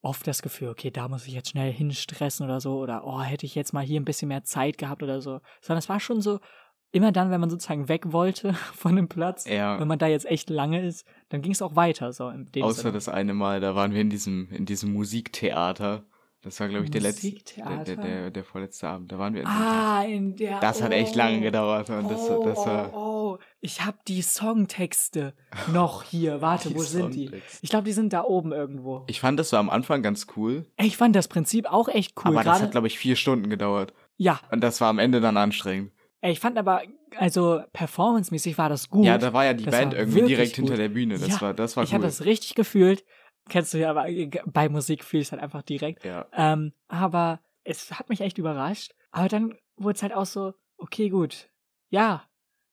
[0.00, 2.78] oft das Gefühl, okay, da muss ich jetzt schnell hinstressen oder so.
[2.78, 5.40] Oder, oh, hätte ich jetzt mal hier ein bisschen mehr Zeit gehabt oder so.
[5.60, 6.40] Sondern es war schon so,
[6.90, 9.78] immer dann, wenn man sozusagen weg wollte von dem Platz, Ja.
[9.78, 12.24] wenn man da jetzt echt lange ist, dann ging es auch weiter, so
[12.60, 12.92] Außer Sinne.
[12.92, 16.04] das eine Mal, da waren wir in diesem, in diesem Musiktheater.
[16.42, 19.10] Das war, glaube ich, der letzte, der, der, der, der vorletzte Abend.
[19.10, 20.60] Da waren wir in Ah, in der.
[20.60, 21.18] Das hat echt oh.
[21.18, 21.90] lange gedauert.
[21.90, 22.98] Und das, oh, das war, oh,
[23.34, 25.34] oh, ich habe die Songtexte
[25.72, 26.40] noch hier.
[26.40, 27.30] Warte, wo sind die?
[27.60, 29.04] Ich glaube, die sind da oben irgendwo.
[29.08, 32.30] ich fand das war am Anfang ganz cool, Ich fand das Prinzip auch echt cool.
[32.32, 33.92] aber das hat, glaube ich, vier Stunden gedauert.
[34.16, 35.90] ja, Und das war am Ende dann anstrengend.
[36.22, 36.82] ich fand aber,
[37.16, 39.04] also performancemäßig war das gut.
[39.04, 40.66] Ja, da war ja die Das Band irgendwie direkt gut.
[40.66, 41.18] hinter der Bühne.
[41.18, 41.94] Das Ja, war, das war ich cool.
[41.94, 43.04] habe das richtig gefühlt.
[43.48, 46.04] Kennst du ja, aber äh, bei Musik fühle ich es halt einfach direkt.
[46.04, 46.26] ja.
[46.32, 48.94] Ähm, aber es hat mich echt überrascht.
[49.10, 51.48] Aber dann wurde es halt auch so, okay, gut.
[51.90, 52.24] Ja,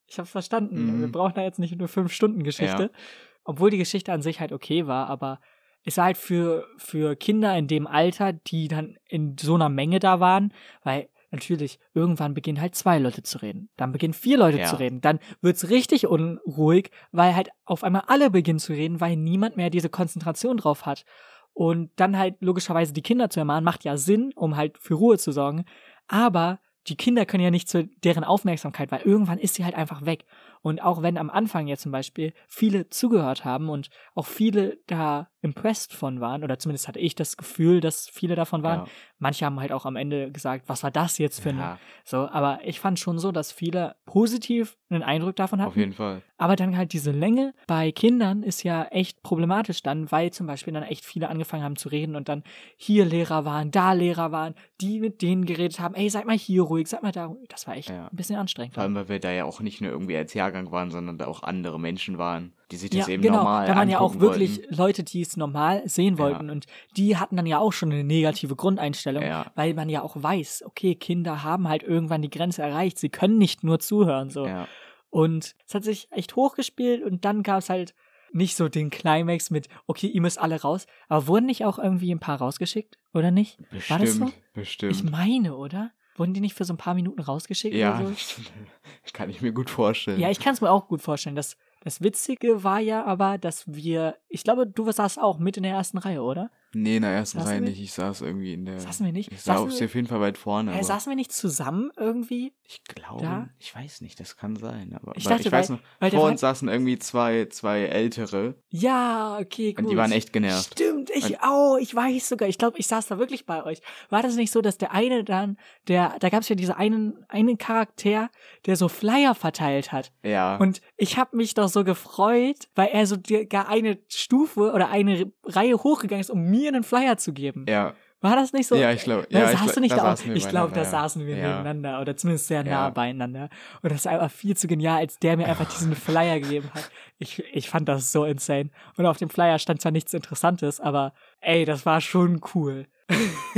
[0.07, 0.97] ich habe verstanden.
[0.97, 1.01] Mhm.
[1.01, 2.83] Wir brauchen da jetzt nicht nur fünf Stunden Geschichte.
[2.83, 2.99] Ja.
[3.43, 5.39] Obwohl die Geschichte an sich halt okay war, aber
[5.83, 9.99] es war halt für, für Kinder in dem Alter, die dann in so einer Menge
[9.99, 10.51] da waren,
[10.83, 13.69] weil natürlich irgendwann beginnen halt zwei Leute zu reden.
[13.77, 14.65] Dann beginnen vier Leute Ja.
[14.65, 15.01] zu reden.
[15.01, 19.69] Dann wird's richtig unruhig, weil halt auf einmal alle beginnen zu reden, weil niemand mehr
[19.69, 21.05] diese Konzentration drauf hat.
[21.53, 25.17] Und dann halt logischerweise die Kinder zu ermahnen, macht ja Sinn, um halt für Ruhe
[25.17, 25.63] zu sorgen.
[26.07, 30.05] Aber die Kinder können ja nicht zu deren Aufmerksamkeit, weil irgendwann ist sie halt einfach
[30.05, 30.25] weg.
[30.65, 35.29] Und auch wenn am Anfang jetzt zum Beispiel viele zugehört haben und auch viele da
[35.41, 38.85] impressed von waren, oder zumindest hatte ich das Gefühl, dass viele davon waren, Ja.
[39.19, 41.73] manche haben halt auch am Ende gesagt, was war das jetzt für Ja.
[41.73, 45.69] ein, so, aber ich fand schon so, dass viele positiv einen Eindruck davon hatten.
[45.69, 46.23] Auf jeden Fall.
[46.37, 50.73] Aber dann halt diese Länge bei Kindern ist ja echt problematisch dann, weil zum Beispiel
[50.73, 52.43] dann echt viele angefangen haben zu reden und dann
[52.75, 56.63] hier Lehrer waren, da Lehrer waren, die mit denen geredet haben, ey, seid mal hier
[56.63, 57.47] ruhig, seid mal da ruhig.
[57.49, 58.07] Das war echt Ja.
[58.07, 58.73] ein bisschen anstrengend.
[58.73, 61.27] Vor allem, weil wir da ja auch nicht nur irgendwie als Jahrgang waren, sondern da
[61.27, 63.37] auch andere Menschen waren, die sich das ja, eben genau.
[63.37, 64.75] normal da waren ja auch wirklich wollten.
[64.75, 66.65] Leute, die es normal sehen wollten und
[66.97, 69.51] die hatten dann ja auch schon eine negative Grundeinstellung, Ja.
[69.55, 73.37] weil man ja auch weiß, okay, Kinder haben halt irgendwann die Grenze erreicht, sie können
[73.37, 74.45] nicht nur zuhören so.
[74.45, 74.67] Ja.
[75.09, 77.93] Und es hat sich echt hochgespielt und dann gab es halt
[78.31, 80.87] nicht so den Climax mit, okay, ihr müsst alle raus.
[81.07, 83.57] Aber wurden nicht auch irgendwie ein paar rausgeschickt, oder nicht?
[83.87, 84.25] War das so?
[84.25, 84.91] Bestimmt, bestimmt.
[84.91, 85.91] Ich meine, oder?
[86.15, 88.41] Wurden die nicht für so ein paar Minuten rausgeschickt ja, oder so?
[89.13, 90.19] kann ich mir gut vorstellen.
[90.19, 91.35] Ja, ich kann es mir auch gut vorstellen.
[91.35, 95.63] Das, das Witzige war ja aber, dass wir, ich glaube, du saßt auch mit in
[95.63, 96.51] der ersten Reihe, oder?
[96.75, 97.79] Nee, in der ersten Reihe nicht.
[97.81, 98.79] Ich saß irgendwie in der.
[98.79, 99.31] Saßen wir nicht?
[99.31, 100.71] Ich saß Saßen auf jeden Fall weit vorne.
[100.73, 102.53] Hä, saßen wir nicht zusammen irgendwie?
[102.67, 103.49] ich glaube, da?
[103.59, 104.95] ich weiß nicht, das kann sein.
[104.99, 108.55] Aber Ich dachte, ich weiß weil- noch, weil vor uns saßen irgendwie zwei, zwei ältere
[108.69, 109.85] Ja, okay, gut.
[109.85, 110.71] und die waren echt genervt.
[110.73, 113.81] Stimmt, ich Und- auch, ich weiß sogar, ich glaube, ich saß da wirklich bei euch.
[114.09, 115.57] War das nicht so, dass der eine dann,
[115.87, 118.29] der, da gab es ja diese einen, einen Charakter,
[118.65, 120.11] der so Flyer verteilt hat.
[120.23, 120.57] Ja.
[120.57, 123.17] Und ich habe mich doch so gefreut, weil er so
[123.49, 127.65] gar eine Stufe oder eine Reihe hochgegangen ist, um mir einen Flyer zu geben.
[127.67, 127.93] ja.
[128.21, 128.73] War das nicht so?
[128.75, 129.27] Ja, ich glaube.
[129.29, 130.85] Ja, ich saßt glaub- du nicht da wir Ich glaube, da ja.
[130.89, 131.47] saßen wir Ja.
[131.59, 132.89] nebeneinander oder zumindest sehr nah Ja.
[132.89, 133.49] beieinander.
[133.83, 136.89] Und das ist einfach viel zu genial, als der mir einfach diesen Flyer gegeben hat.
[137.19, 138.71] Ich, ich fand das so insane.
[138.97, 142.87] Und auf dem Flyer stand zwar nichts Interessantes, aber ey, das war schon cool.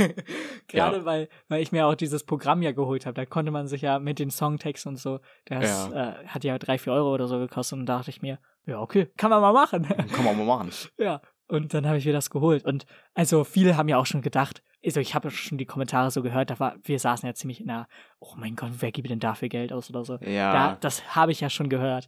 [0.68, 1.04] Gerade Ja.
[1.04, 3.14] weil, weil ich mir auch dieses Programm ja geholt habe.
[3.14, 6.76] Da konnte man sich ja mit den Songtexten und so, das äh, hat ja drei,
[6.78, 7.78] vier Euro oder so gekostet.
[7.78, 9.86] Und da dachte ich mir, ja, okay, kann man mal machen.
[10.12, 10.70] Kann man mal machen.
[10.98, 12.64] Ja, und dann habe ich mir das geholt.
[12.64, 16.22] Und also viele haben ja auch schon gedacht, also ich habe schon die Kommentare so
[16.22, 17.88] gehört, da war, wir saßen ja ziemlich in einer,
[18.20, 20.18] oh mein Gott, wer gibt denn dafür Geld aus oder so.
[20.18, 20.52] Ja.
[20.52, 22.06] Da, das habe ich ja schon gehört.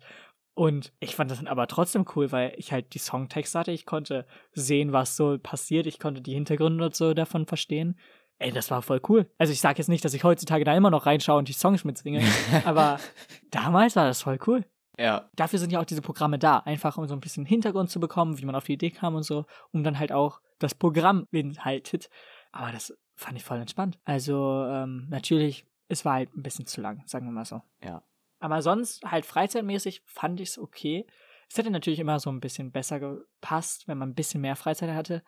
[0.55, 3.87] Und ich fand das dann aber trotzdem cool, weil ich halt die Songtexte hatte, ich
[3.87, 7.98] konnte sehen, was so passiert, ich konnte die Hintergründe und so davon verstehen.
[8.38, 9.31] Ey, das war voll cool.
[9.38, 11.85] Also ich sage jetzt nicht, dass ich heutzutage da immer noch reinschaue und die Songs
[11.85, 12.22] mitsinge,
[12.64, 12.98] aber
[13.50, 14.64] damals war das voll cool
[15.00, 15.28] ja.
[15.34, 18.38] dafür sind ja auch diese Programme da, einfach um so ein bisschen Hintergrund zu bekommen,
[18.38, 22.10] wie man auf die Idee kam und so, um dann halt auch das Programm beinhaltet.
[22.52, 23.98] Aber das fand ich voll entspannt.
[24.04, 27.62] Also ähm, natürlich, es war halt ein bisschen zu lang, sagen wir mal so.
[27.82, 28.02] Ja.
[28.38, 31.06] Aber sonst halt freizeitmäßig fand ich es okay.
[31.48, 34.94] Es hätte natürlich immer so ein bisschen besser gepasst, wenn man ein bisschen mehr Freizeit
[34.94, 35.22] hatte.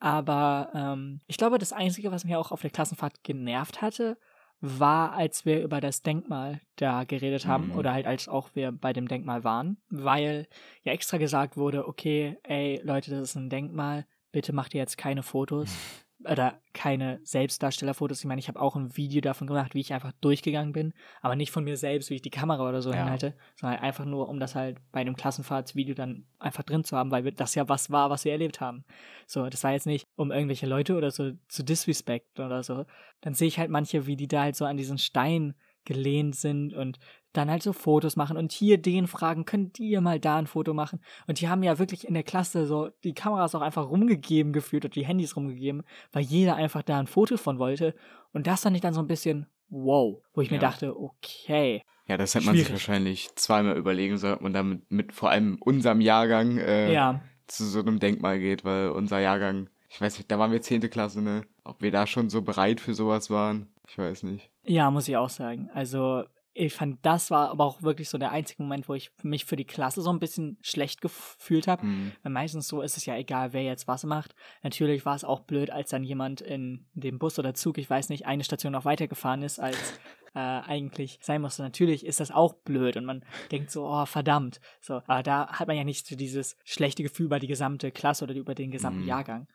[0.00, 4.18] Aber ähm, ich glaube, das Einzige, was mir auch auf der Klassenfahrt genervt hatte,
[4.60, 7.76] war, als wir über das Denkmal da geredet haben Mhm.
[7.76, 10.46] oder halt als auch wir bei dem Denkmal waren, weil
[10.82, 14.98] ja extra gesagt wurde, okay, ey Leute, das ist ein Denkmal, bitte macht ihr jetzt
[14.98, 15.68] keine Fotos
[16.24, 18.18] oder keine Selbstdarstellerfotos.
[18.20, 21.36] Ich meine, ich habe auch ein Video davon gemacht, wie ich einfach durchgegangen bin, aber
[21.36, 22.96] nicht von mir selbst, wie ich die Kamera oder so Ja.
[22.96, 27.10] hinhalte, sondern einfach nur, um das halt bei einem Klassenfahrtsvideo dann einfach drin zu haben,
[27.10, 28.84] weil das ja was war, was wir erlebt haben.
[29.26, 32.84] So, das war jetzt nicht, um irgendwelche Leute oder so zu disrespecten oder so.
[33.20, 35.54] Dann sehe ich halt manche, wie die da halt so an diesen Stein
[35.84, 36.98] gelehnt sind und
[37.32, 40.72] dann halt so Fotos machen und hier den fragen, könnt ihr mal da ein Foto
[40.74, 41.00] machen?
[41.26, 44.84] Und die haben ja wirklich in der Klasse so die Kameras auch einfach rumgegeben gefühlt
[44.84, 47.94] und die Handys rumgegeben, weil jeder einfach da ein Foto von wollte.
[48.32, 50.62] Und das fand ich dann so ein bisschen wow, wo ich mir Ja.
[50.62, 55.28] dachte, okay, Ja, das hätte man sich wahrscheinlich zweimal überlegen sollen, man damit mit vor
[55.30, 60.16] allem unserem Jahrgang äh, ja, zu so einem Denkmal geht, weil unser Jahrgang, ich weiß
[60.16, 60.88] nicht, da waren wir 10.
[60.88, 61.42] Klasse, ne?
[61.64, 64.50] Ob wir da schon so bereit für sowas waren, ich weiß nicht.
[64.64, 65.68] ja, muss ich auch sagen.
[65.74, 66.24] Also
[66.58, 69.56] ich fand, das war aber auch wirklich so der einzige Moment, wo ich mich für
[69.56, 71.82] die Klasse so ein bisschen schlecht gefühlt habe.
[71.82, 72.12] Hm.
[72.22, 74.34] Weil meistens so ist es ja egal, wer jetzt was macht.
[74.62, 78.08] Natürlich war es auch blöd, als dann jemand in dem Bus oder Zug, ich weiß
[78.08, 79.76] nicht, eine Station noch weitergefahren ist, als
[80.34, 81.62] äh, eigentlich sein musste.
[81.62, 84.60] Natürlich ist das auch blöd und man denkt so, oh, verdammt.
[84.80, 88.24] So, aber da hat man ja nicht so dieses schlechte Gefühl über die gesamte Klasse
[88.24, 89.08] oder über den gesamten Mhm.
[89.08, 89.46] Jahrgang.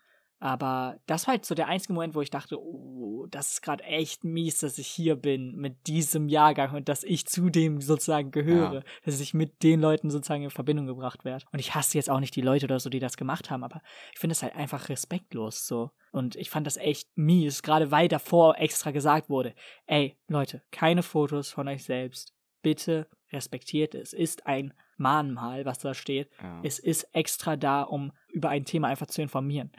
[0.43, 3.81] Aber das war halt so der einzige Moment, wo ich dachte, oh, das ist gerade
[3.85, 8.31] echt mies, dass ich hier bin mit diesem Jahrgang und dass ich zu dem sozusagen
[8.31, 8.81] gehöre, Ja.
[9.05, 11.45] dass ich mit den Leuten sozusagen in Verbindung gebracht werde.
[11.53, 13.81] Und ich hasse jetzt auch nicht die Leute oder so, die das gemacht haben, aber
[14.11, 15.91] ich finde es halt einfach respektlos so.
[16.11, 21.03] Und ich fand das echt mies, gerade weil davor extra gesagt wurde, ey, Leute, keine
[21.03, 22.33] Fotos von euch selbst.
[22.61, 24.11] Bitte respektiert es.
[24.11, 26.29] Es ist ein Mahnmal, was da steht.
[26.41, 26.59] Ja.
[26.63, 29.71] Es ist extra da, um über ein Thema einfach zu informieren.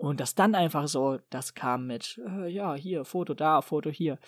[0.00, 4.18] Und das dann einfach so, das kam mit, äh, ja, hier, Foto da, Foto hier.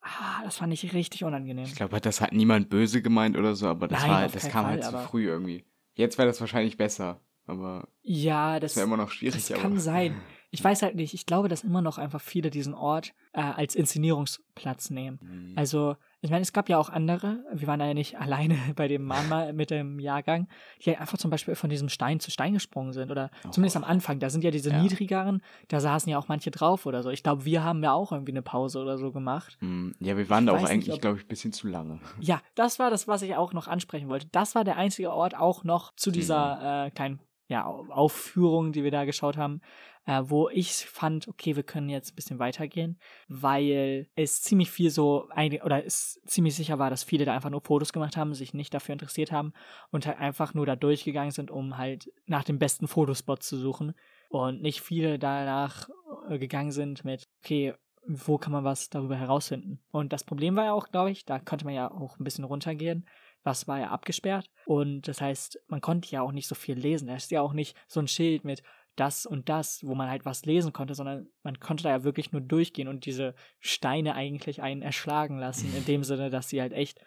[0.00, 1.64] ah, das fand ich richtig unangenehm.
[1.64, 4.64] Ich glaube, das hat niemand böse gemeint oder so, aber das, Nein, war, das kam
[4.64, 5.64] Fall, halt zu früh irgendwie.
[5.94, 9.34] Jetzt wäre das wahrscheinlich besser, aber Ja, das wäre immer noch schwierig.
[9.34, 9.60] das aber.
[9.60, 10.14] kann sein.
[10.52, 11.14] Ich weiß halt nicht.
[11.14, 15.20] Ich glaube, dass immer noch einfach viele diesen Ort äh, als Inszenierungsplatz nehmen.
[15.20, 15.52] Hm.
[15.54, 18.88] Also, ich meine, es gab ja auch andere, wir waren da ja nicht alleine bei
[18.88, 20.48] dem Mahnmal mit dem Jahrgang,
[20.84, 23.50] die halt einfach zum Beispiel von diesem Stein zu Stein gesprungen sind oder Oh.
[23.50, 24.82] zumindest am Anfang, da sind ja diese Ja.
[24.82, 27.10] niedrigeren, da saßen ja auch manche drauf oder so.
[27.10, 29.56] Ich glaube, wir haben ja auch irgendwie eine Pause oder so gemacht.
[29.60, 32.00] Hm, Ja, wir waren da weiß auch eigentlich, ob- glaube ich, ein bisschen zu lange.
[32.20, 34.26] Ja, das war das, was ich auch noch ansprechen wollte.
[34.32, 38.84] Das war der einzige Ort auch noch zu dieser äh, kleinen ja, Au- Aufführung, die
[38.84, 39.60] wir da geschaut haben,
[40.06, 44.90] äh, wo ich fand, okay, wir können jetzt ein bisschen weitergehen, weil es ziemlich viel
[44.90, 45.28] so,
[45.64, 48.72] oder es ziemlich sicher war, dass viele da einfach nur Fotos gemacht haben, sich nicht
[48.72, 49.52] dafür interessiert haben
[49.90, 53.94] und halt einfach nur da durchgegangen sind, um halt nach dem besten Fotospot zu suchen
[54.28, 55.88] und nicht viele danach
[56.28, 57.74] äh, gegangen sind mit, okay,
[58.06, 59.80] wo kann man was darüber herausfinden?
[59.90, 62.44] Und das Problem war ja auch, glaube ich, da konnte man ja auch ein bisschen
[62.44, 63.06] runtergehen.
[63.42, 64.50] Was war ja abgesperrt.
[64.66, 67.08] Und das heißt, man konnte ja auch nicht so viel lesen.
[67.08, 68.62] Da ist ja auch nicht so ein Schild mit
[68.96, 72.32] das und das, wo man halt was lesen konnte, sondern man konnte da ja wirklich
[72.32, 76.72] nur durchgehen und diese Steine eigentlich einen erschlagen lassen, in dem Sinne, dass sie halt
[76.72, 77.00] echt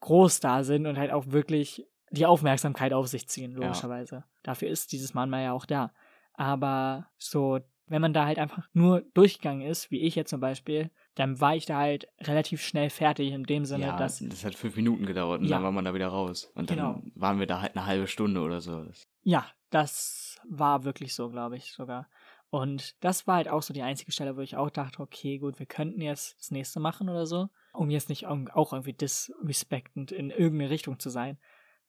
[0.00, 3.58] groß da sind und halt auch wirklich die Aufmerksamkeit auf sich ziehen, Ja.
[3.58, 4.24] logischerweise.
[4.42, 5.92] Dafür ist dieses Mahnmal ja auch da.
[6.34, 10.90] Aber so, wenn man da halt einfach nur durchgegangen ist, wie ich jetzt zum Beispiel,
[11.14, 14.54] dann war ich da halt relativ schnell fertig, in dem Sinne, ja, dass das hat
[14.54, 15.56] fünf Minuten gedauert und Ja.
[15.56, 16.50] dann war man da wieder raus.
[16.54, 17.02] Und dann Genau.
[17.14, 18.86] waren wir da halt eine halbe Stunde oder so.
[19.22, 22.08] Ja, das war wirklich so, glaube ich sogar.
[22.50, 25.58] Und das war halt auch so die einzige Stelle, wo ich auch dachte, okay, gut,
[25.58, 30.12] wir könnten jetzt das nächste machen oder so, um jetzt nicht au- auch irgendwie disrespektend
[30.12, 31.38] in irgendeine Richtung zu sein.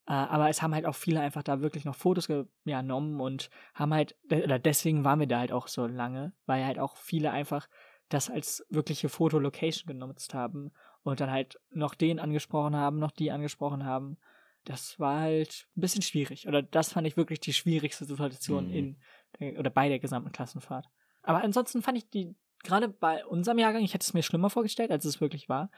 [0.09, 2.27] Äh, aber es haben halt auch viele einfach da wirklich noch Fotos
[2.65, 6.65] genommen und haben halt, de- oder deswegen waren wir da halt auch so lange, weil
[6.65, 7.69] halt auch viele einfach
[8.09, 10.71] das als wirkliche Fotolocation genutzt haben
[11.03, 14.17] und dann halt noch den angesprochen haben, noch die angesprochen haben.
[14.65, 16.47] Das war halt ein bisschen schwierig.
[16.47, 18.73] Oder das fand ich wirklich die schwierigste Situation Mhm.
[18.73, 18.97] in
[19.39, 20.87] der- oder bei der gesamten Klassenfahrt.
[21.21, 24.89] Aber ansonsten fand ich die, gerade bei unserem Jahrgang, ich hätte es mir schlimmer vorgestellt,
[24.89, 25.69] als es wirklich war.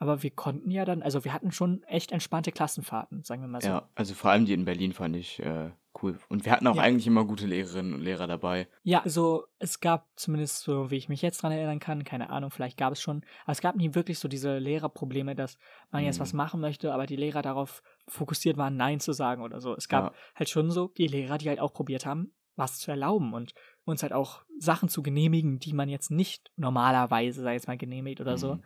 [0.00, 3.60] Aber wir konnten ja dann, also wir hatten schon echt entspannte Klassenfahrten, sagen wir mal
[3.60, 3.68] so.
[3.68, 5.70] ja, also vor allem die in Berlin fand ich äh,
[6.02, 6.18] cool.
[6.30, 6.82] Und wir hatten auch Ja.
[6.82, 8.66] eigentlich immer gute Lehrerinnen und Lehrer dabei.
[8.82, 12.50] Ja, also es gab zumindest so, wie ich mich jetzt dran erinnern kann, keine Ahnung,
[12.50, 15.58] vielleicht gab es schon, aber es gab nie wirklich so diese Lehrerprobleme, dass
[15.90, 16.22] man jetzt Mhm.
[16.22, 19.76] was machen möchte, aber die Lehrer darauf fokussiert waren, Nein zu sagen oder so.
[19.76, 20.18] Es gab Ja.
[20.34, 23.52] halt schon so die Lehrer, die halt auch probiert haben, was zu erlauben und
[23.84, 27.76] uns halt auch Sachen zu genehmigen, die man jetzt nicht normalerweise, sag ich jetzt mal,
[27.76, 28.58] genehmigt oder so.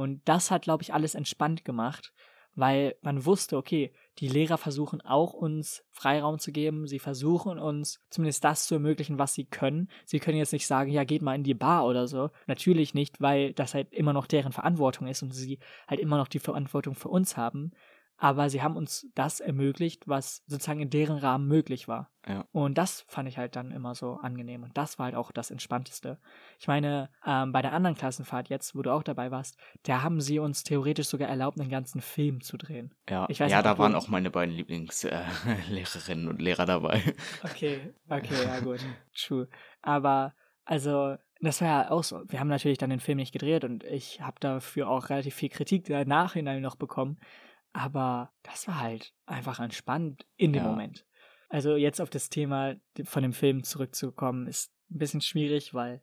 [0.00, 2.12] Und das hat, glaube ich, alles entspannt gemacht,
[2.54, 6.86] weil man wusste, okay, die Lehrer versuchen auch uns Freiraum zu geben.
[6.86, 9.88] Sie versuchen uns zumindest das zu ermöglichen, was sie können.
[10.04, 12.30] Sie können jetzt nicht sagen, ja, geht mal in die Bar oder so.
[12.46, 16.28] Natürlich nicht, weil das halt immer noch deren Verantwortung ist und sie halt immer noch
[16.28, 17.72] die Verantwortung für uns haben.
[18.22, 22.10] Aber sie haben uns das ermöglicht, was sozusagen in deren Rahmen möglich war.
[22.28, 22.44] Ja.
[22.52, 24.62] Und das fand ich halt dann immer so angenehm.
[24.62, 26.18] Und das war halt auch das Entspannteste.
[26.58, 30.20] Ich meine, ähm, bei der anderen Klassenfahrt jetzt, wo du auch dabei warst, da haben
[30.20, 32.94] sie uns theoretisch sogar erlaubt, einen ganzen Film zu drehen.
[33.08, 37.02] Ja, ja nicht, da waren auch meine beiden Lieblingslehrerinnen äh, und Lehrer dabei.
[37.42, 38.80] Okay, okay, ja gut.
[39.16, 39.48] True.
[39.80, 40.34] Aber,
[40.66, 42.20] also, das war ja auch so.
[42.28, 45.48] Wir haben natürlich dann den Film nicht gedreht und ich habe dafür auch relativ viel
[45.48, 47.18] Kritik im Nachhinein noch bekommen.
[47.72, 50.68] Aber das war halt einfach entspannt in dem Ja.
[50.68, 51.06] Moment.
[51.48, 56.02] Also jetzt auf das Thema von dem Film zurückzukommen, ist ein bisschen schwierig, weil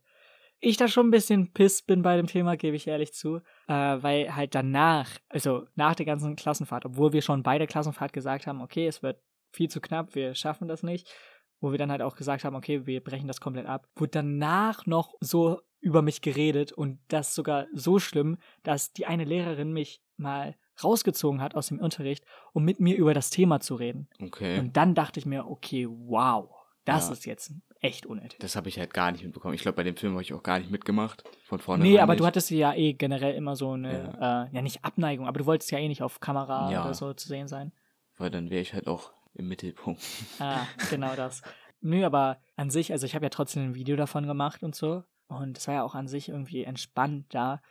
[0.60, 3.38] ich da schon ein bisschen piss bin bei dem Thema, gebe ich ehrlich zu.
[3.68, 8.14] Äh, weil halt danach, also nach der ganzen Klassenfahrt, obwohl wir schon bei der Klassenfahrt
[8.14, 11.14] gesagt haben, okay, es wird viel zu knapp, wir schaffen das nicht,
[11.60, 14.86] wo wir dann halt auch gesagt haben, okay, wir brechen das komplett ab, wurde danach
[14.86, 20.02] noch so über mich geredet und das sogar so schlimm, dass die eine Lehrerin mich
[20.18, 24.08] mal rausgezogen hat aus dem Unterricht, um mit mir über das Thema zu reden.
[24.22, 24.60] Okay.
[24.60, 26.50] Und dann dachte ich mir, okay, wow,
[26.86, 27.14] das Ja.
[27.14, 28.40] ist jetzt echt unnötig.
[28.40, 29.54] das habe ich halt gar nicht mitbekommen.
[29.54, 31.24] Ich glaube, bei dem Film habe ich auch gar nicht mitgemacht.
[31.46, 34.20] Von vorne Nee, aber du hattest ja eh generell immer so eine, Ja.
[34.20, 36.84] ja, äh, ja nicht Abneigung, aber du wolltest ja eh nicht auf Kamera Ja.
[36.84, 37.72] oder so zu sehen sein.
[38.18, 40.02] Weil dann wäre ich halt auch im Mittelpunkt.
[40.40, 41.44] Ah, genau das.
[41.82, 45.04] Nö, aber an sich, also ich habe ja trotzdem ein Video davon gemacht und so.
[45.28, 47.62] Und es war ja auch an sich irgendwie entspannt da.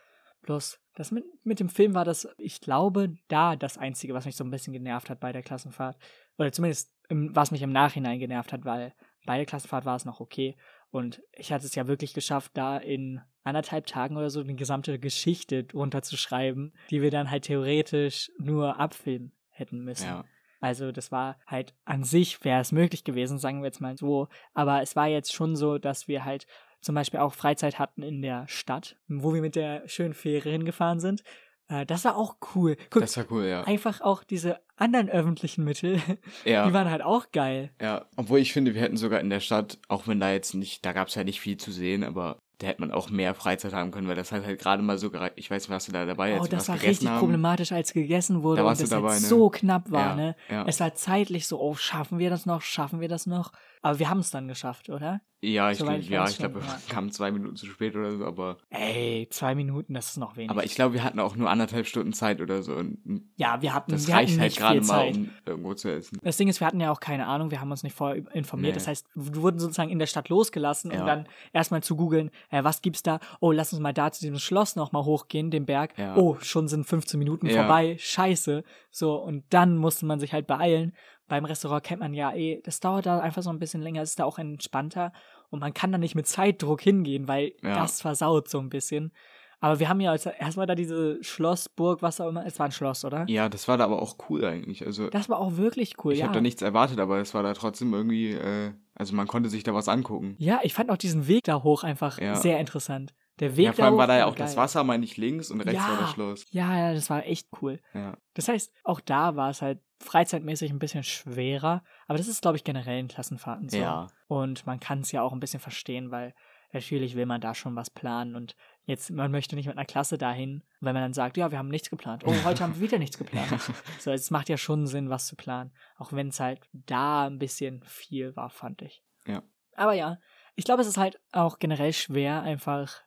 [0.41, 4.35] Bloß, das mit, mit dem Film war das, ich glaube, da das Einzige, was mich
[4.35, 5.97] so ein bisschen genervt hat bei der Klassenfahrt.
[6.37, 8.93] Oder zumindest, im, was mich im Nachhinein genervt hat, weil
[9.25, 10.55] bei der Klassenfahrt war es noch okay.
[10.89, 14.99] Und ich hatte es ja wirklich geschafft, da in anderthalb Tagen oder so eine gesamte
[14.99, 20.07] Geschichte runterzuschreiben, die wir dann halt theoretisch nur abfilmen hätten müssen.
[20.07, 20.25] Ja.
[20.59, 24.27] Also das war halt an sich wäre es möglich gewesen, sagen wir jetzt mal so.
[24.53, 26.47] Aber es war jetzt schon so, dass wir halt
[26.81, 30.99] zum Beispiel auch Freizeit hatten in der Stadt, wo wir mit der schönen Fähre hingefahren
[30.99, 31.23] sind.
[31.69, 32.77] Äh, das war auch cool.
[32.89, 33.63] Guck, Das war cool, ja.
[33.63, 35.99] einfach auch diese anderen öffentlichen Mittel,
[36.45, 37.71] die Ja, waren halt auch geil.
[37.81, 38.05] ja.
[38.15, 40.93] Obwohl ich finde, wir hätten sogar in der Stadt, auch wenn da jetzt nicht, da
[40.93, 43.91] gab es ja nicht viel zu sehen, aber da hätte man auch mehr Freizeit haben
[43.91, 45.33] können, weil das hat halt gerade mal so gereicht.
[45.35, 47.19] Ich weiß nicht, warst du da dabei, als Oh, das was war richtig haben?
[47.19, 49.11] problematisch, als gegessen wurde Da und warst es halt ne?
[49.19, 50.35] so knapp war, Ja, ne?
[50.49, 50.65] ja.
[50.65, 53.51] Es war zeitlich so, oh, schaffen wir das noch, schaffen wir das noch?
[53.87, 55.21] Aber wir haben es dann geschafft, oder?
[55.39, 56.79] Ja, ich ich ja, ich glaube, wir ja.
[56.89, 60.49] kamen zwei Minuten zu spät oder so, aber, Ey, zwei Minuten, das ist noch wenig.
[60.49, 62.97] aber ich glaube, wir hatten auch nur anderthalb Stunden Zeit oder so und
[63.37, 66.17] ja, wir hatten, das wir reicht hatten halt gerade mal, um irgendwo zu essen.
[66.23, 68.71] Das Ding ist, wir hatten ja auch keine Ahnung, wir haben uns nicht vorher informiert.
[68.71, 68.79] Nee.
[68.79, 71.05] Das heißt, wir wurden sozusagen in der Stadt losgelassen, um Ja.
[71.05, 73.19] dann erstmal zu googeln, äh, was gibt's da?
[73.39, 75.97] Oh, lass uns mal da zu diesem Schloss nochmal hochgehen, den Berg.
[75.99, 76.17] Ja.
[76.17, 77.95] Oh, schon sind 15 Minuten vorbei.
[77.99, 78.63] Scheiße.
[78.89, 80.93] So, und dann musste man sich halt beeilen.
[81.27, 84.11] Beim Restaurant kennt man ja eh, das dauert da einfach so ein bisschen länger, es
[84.11, 85.11] ist da auch entspannter
[85.49, 87.75] und man kann da nicht mit Zeitdruck hingehen, weil Ja.
[87.75, 89.11] das versaut so ein bisschen.
[89.59, 92.45] Aber wir haben ja erstmal da diese Schloss, Burg, was auch immer.
[92.45, 93.25] Es war ein Schloss, oder?
[93.27, 94.85] Ja, das war da aber auch cool eigentlich.
[94.85, 96.25] Also, Das war auch wirklich cool, ich ja.
[96.25, 99.63] habe da nichts erwartet, aber es war da trotzdem irgendwie, äh, also man konnte sich
[99.63, 100.35] da was angucken.
[100.37, 102.35] Ja, ich fand auch diesen Weg da hoch einfach Ja.
[102.35, 103.15] sehr interessant.
[103.39, 104.45] Der Weg Ja, vor allem war da ja auch geil.
[104.47, 105.89] das Wasser, meine ich, links und rechts ja.
[105.89, 106.45] war das Schloss.
[106.51, 107.79] Ja, ja, das war echt cool.
[107.93, 108.17] Ja.
[108.33, 111.83] Das heißt, auch da war es halt freizeitmäßig ein bisschen schwerer.
[112.07, 113.77] Aber das ist, glaube ich, generell in Klassenfahrten so.
[113.77, 114.07] Ja.
[114.27, 116.33] Und man kann es ja auch ein bisschen verstehen, weil
[116.73, 118.35] natürlich will man da schon was planen.
[118.35, 121.57] Und jetzt, man möchte nicht mit einer Klasse dahin, weil man dann sagt, ja, wir
[121.57, 122.23] haben nichts geplant.
[122.25, 123.47] Oh, heute haben wir wieder nichts geplant.
[123.99, 125.71] So, es macht ja schon Sinn, was zu planen.
[125.97, 129.03] Auch wenn es halt da ein bisschen viel war, fand ich.
[129.25, 129.43] Ja.
[129.75, 130.17] Aber ja,
[130.55, 133.01] ich glaube, es ist halt auch generell schwer, einfach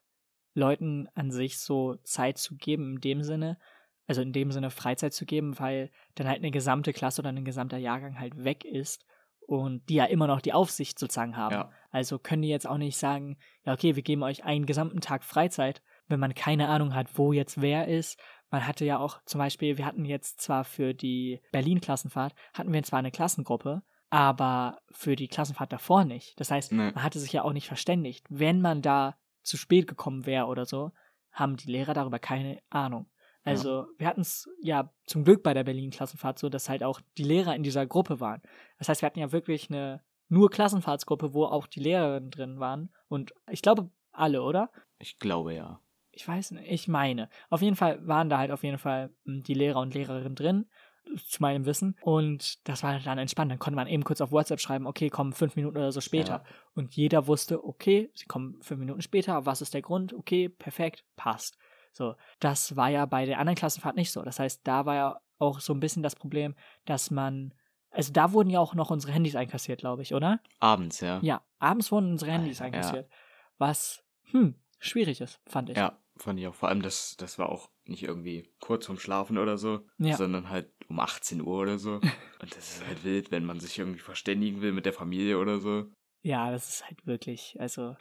[0.55, 3.59] Leuten an sich so Zeit zu geben, in dem Sinne,
[4.07, 7.45] also in dem Sinne Freizeit zu geben, weil dann halt eine gesamte Klasse oder ein
[7.45, 9.05] gesamter Jahrgang halt weg ist
[9.47, 11.55] und die ja immer noch die Aufsicht sozusagen haben.
[11.55, 11.73] Ja.
[11.91, 15.25] Also können die jetzt auch nicht sagen, ja, okay, wir geben euch einen gesamten Tag
[15.25, 18.21] Freizeit, wenn man keine Ahnung hat, wo jetzt wer ist.
[18.51, 22.83] Man hatte ja auch zum Beispiel, wir hatten jetzt zwar für die Berlin-Klassenfahrt, hatten wir
[22.83, 26.39] zwar eine Klassengruppe, aber für die Klassenfahrt davor nicht.
[26.41, 26.91] Das heißt, Nee.
[26.93, 28.27] man hatte sich ja auch nicht verständigt.
[28.29, 30.93] Wenn man da zu spät gekommen wäre oder so,
[31.33, 33.07] haben die Lehrer darüber keine Ahnung.
[33.43, 37.25] Also, wir hatten es ja zum Glück bei der Berlin-Klassenfahrt so, dass halt auch die
[37.25, 38.43] Lehrer in dieser Gruppe waren.
[38.79, 42.93] Das heißt, wir hatten ja wirklich eine nur Klassenfahrtsgruppe, wo auch die Lehrerinnen drin waren.
[43.09, 44.71] Und ich glaube, alle, oder?
[44.99, 45.81] Ich glaube ja.
[46.13, 47.29] Ich weiß nicht, ich meine.
[47.49, 50.71] Auf jeden Fall waren da halt auf jeden Fall m, die Lehrer und Lehrerinnen drin,
[51.17, 51.97] zu meinem Wissen.
[52.03, 53.51] Und das war dann entspannt.
[53.51, 56.33] Dann konnte man eben kurz auf WhatsApp schreiben, okay, kommen fünf Minuten oder so später.
[56.33, 56.45] Ja.
[56.75, 60.13] Und jeder wusste, okay, sie kommen fünf Minuten später, was ist der Grund?
[60.13, 61.59] Okay, perfekt, passt.
[61.93, 64.23] So, das war ja bei der anderen Klassenfahrt nicht so.
[64.23, 66.55] Das heißt, da war ja auch so ein bisschen das Problem,
[66.85, 67.55] dass man,
[67.91, 70.41] also da wurden ja auch noch unsere Handys einkassiert, glaube ich, oder?
[70.61, 71.19] Abends, ja.
[71.23, 72.81] Ja, abends wurden unsere Handys Alter, ja.
[72.83, 73.11] einkassiert.
[73.59, 75.77] Was, hm, schwierig ist, fand ich.
[75.77, 76.55] Ja, fand ich auch.
[76.55, 80.17] Vor allem, das, das war auch nicht irgendwie kurz vorm Schlafen oder so, Ja.
[80.17, 81.95] sondern halt um 18 Uhr oder so.
[82.41, 85.59] Und das ist halt wild, wenn man sich irgendwie verständigen will mit der Familie oder
[85.59, 85.87] so.
[86.23, 87.97] Ja, das ist halt wirklich, also,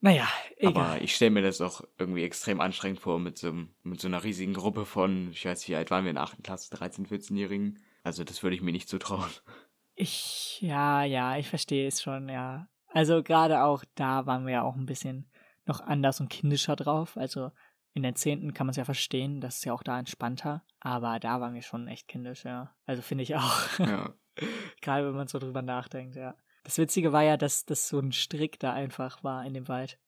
[0.00, 0.72] naja, egal.
[0.74, 3.52] Aber ich stelle mir das auch irgendwie extrem anstrengend vor mit so,
[3.82, 6.24] mit so einer riesigen Gruppe von, ich weiß nicht, wie alt waren wir in der
[6.24, 6.42] 8.
[6.42, 7.78] Klasse, 13, 14-Jährigen.
[8.02, 9.30] Also das würde ich mir nicht zutrauen.
[9.94, 12.68] Ich, ja, ja, ich verstehe es schon, ja.
[12.88, 15.30] Also gerade auch da waren wir ja auch ein bisschen
[15.66, 17.16] noch anders und kindischer drauf.
[17.16, 17.52] Also
[17.94, 20.62] in der zehnten kann man es ja verstehen, das ist ja auch da entspannter.
[20.80, 22.74] Aber da waren wir schon echt kindisch, ja.
[22.86, 23.78] Also finde ich auch.
[23.78, 24.12] Ja.
[24.82, 26.34] gerade wenn man so drüber nachdenkt, ja.
[26.64, 29.98] Das Witzige war ja, dass das so ein Strick da einfach war in dem Wald.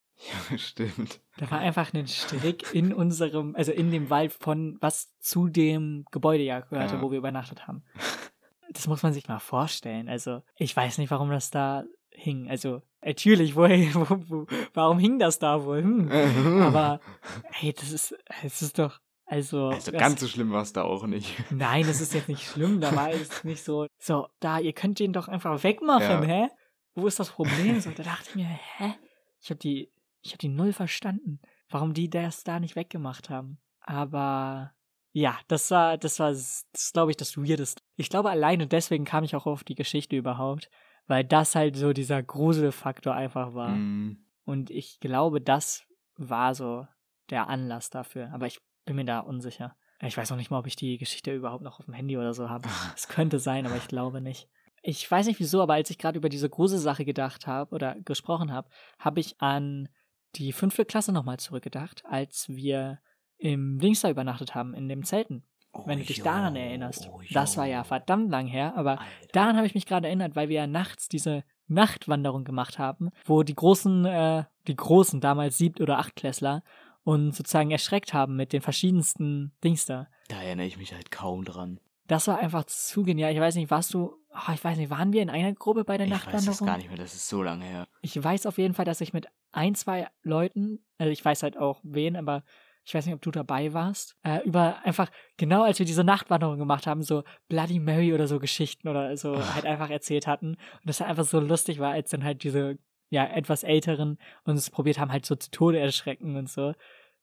[0.51, 1.20] Ja, stimmt.
[1.37, 6.05] Da war einfach ein Strick in unserem, also in dem Wald von, was zu dem
[6.11, 7.03] Gebäude ja gehörte, Ja.
[7.03, 7.84] wo wir übernachtet haben.
[8.72, 10.07] Das muss man sich mal vorstellen.
[10.09, 12.51] Also, ich weiß nicht, warum das da hing.
[12.51, 13.63] Also, natürlich, wo,
[14.11, 15.83] wo, wo, warum hing das da wohl?
[15.83, 16.63] Hm.
[16.63, 17.01] Aber,
[17.45, 19.69] hey, das ist, es ist doch, also.
[19.69, 21.35] Also das, ganz so schlimm war es da auch nicht.
[21.51, 22.81] Nein, das ist jetzt nicht schlimm.
[22.81, 26.23] Da war es nicht so, so, da, ihr könnt den doch einfach wegmachen, Ja.
[26.23, 26.49] hä?
[26.95, 27.81] Wo ist das Problem?
[27.81, 28.95] So, da dachte ich mir, hä?
[29.41, 29.91] Ich hab die,
[30.23, 33.59] ich hab die null verstanden, warum die das da nicht weggemacht haben.
[33.81, 34.73] Aber
[35.13, 37.83] ja, das war, das war, das glaube ich, das Weirdeste.
[37.97, 40.71] Ich glaube, alleine deswegen kam ich auch auf die Geschichte überhaupt,
[41.07, 43.71] weil das halt so dieser Gruselfaktor einfach war.
[43.71, 45.85] Mm, Und ich glaube, das
[46.17, 46.87] war so
[47.31, 48.31] der Anlass dafür.
[48.33, 49.77] Aber ich bin mir da unsicher.
[50.01, 52.35] Ich weiß noch nicht mal, ob ich die Geschichte überhaupt noch auf dem Handy oder
[52.35, 52.69] so habe.
[52.97, 54.49] Es könnte sein, aber ich glaube nicht.
[54.83, 58.53] Ich weiß nicht wieso, aber als ich gerade über diese Gruselsache gedacht habe oder gesprochen
[58.53, 59.89] habe, habe ich an
[60.37, 63.01] die fünfte Klasse nochmal zurückgedacht, als wir
[63.39, 65.45] im Dings da übernachtet haben, in den Zelten.
[65.85, 67.11] Wenn du dich daran erinnerst.
[67.33, 68.99] Das war ja verdammt lang her, aber
[69.33, 73.43] daran habe ich mich gerade erinnert, weil wir ja nachts diese Nachtwanderung gemacht haben, wo
[73.43, 76.62] die großen, äh, die großen, damals Siebt- oder Achtklässler
[77.03, 80.07] und sozusagen erschreckt haben mit den verschiedensten Dings da.
[80.29, 81.81] Da erinnere ich mich halt kaum dran.
[82.07, 83.33] Das war einfach zu genial.
[83.33, 85.97] Ich weiß nicht, warst du, oh, ich weiß nicht, waren wir in einer Gruppe bei
[85.99, 86.47] der Ich Nachtwanderung?
[86.49, 87.89] weiß es gar nicht mehr, das ist so lange her.
[88.01, 91.57] Ich weiß auf jeden Fall, dass ich mit ein, zwei Leuten, also ich weiß halt
[91.57, 92.45] auch wen, aber
[92.87, 96.57] ich weiß nicht, ob du dabei warst, äh, über einfach, genau als wir diese Nachtwanderung
[96.57, 99.55] gemacht haben, so Bloody Mary oder so Geschichten oder so Ach.
[99.57, 100.51] halt einfach erzählt hatten.
[100.51, 102.78] Und das halt einfach so lustig war, als dann halt diese,
[103.11, 106.74] ja, etwas älteren uns probiert haben, halt so zu Tode erschrecken und so.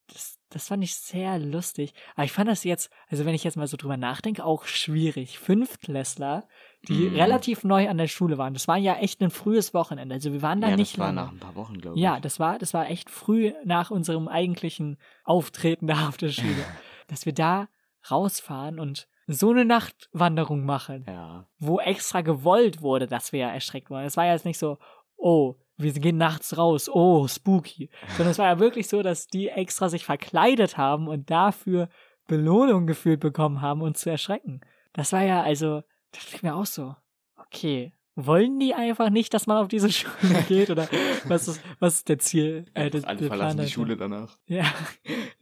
[0.07, 1.93] Das, das fand ich sehr lustig.
[2.15, 5.39] Aber ich fand das jetzt, also wenn ich jetzt mal so drüber nachdenke, auch schwierig.
[5.39, 6.45] Fünftklässler,
[6.89, 7.15] die Mhm.
[7.15, 8.53] relativ neu an der Schule waren.
[8.53, 10.15] Das war ja echt ein frühes Wochenende.
[10.15, 11.21] Also wir waren da ja, nicht das war lange.
[11.27, 12.01] nach ein paar Wochen, glaube ich.
[12.03, 16.65] Ja, das war, das war echt früh nach unserem eigentlichen Auftreten da auf der Schule,
[17.07, 17.67] dass wir da
[18.11, 21.47] rausfahren und so eine Nachtwanderung machen, Ja.
[21.59, 24.03] wo extra gewollt wurde, dass wir erschreckt wurden.
[24.05, 24.77] Es war ja jetzt nicht so,
[25.15, 27.89] oh, wir gehen nachts raus, oh, spooky.
[28.17, 31.87] Sondern es war ja wirklich so, dass die extra sich verkleidet haben und dafür
[32.27, 34.59] Belohnung gefühlt bekommen haben, uns zu erschrecken.
[34.91, 35.81] Das war ja, also,
[36.13, 36.95] das klingt mir auch so,
[37.35, 40.69] okay, wollen die einfach nicht, dass man auf diese Schule geht?
[40.69, 40.87] Oder
[41.25, 42.65] was ist, was ist der Ziel?
[42.75, 43.73] Äh, der, Alle der verlassen die dahinter?
[43.73, 44.37] Schule danach.
[44.47, 44.65] Ja.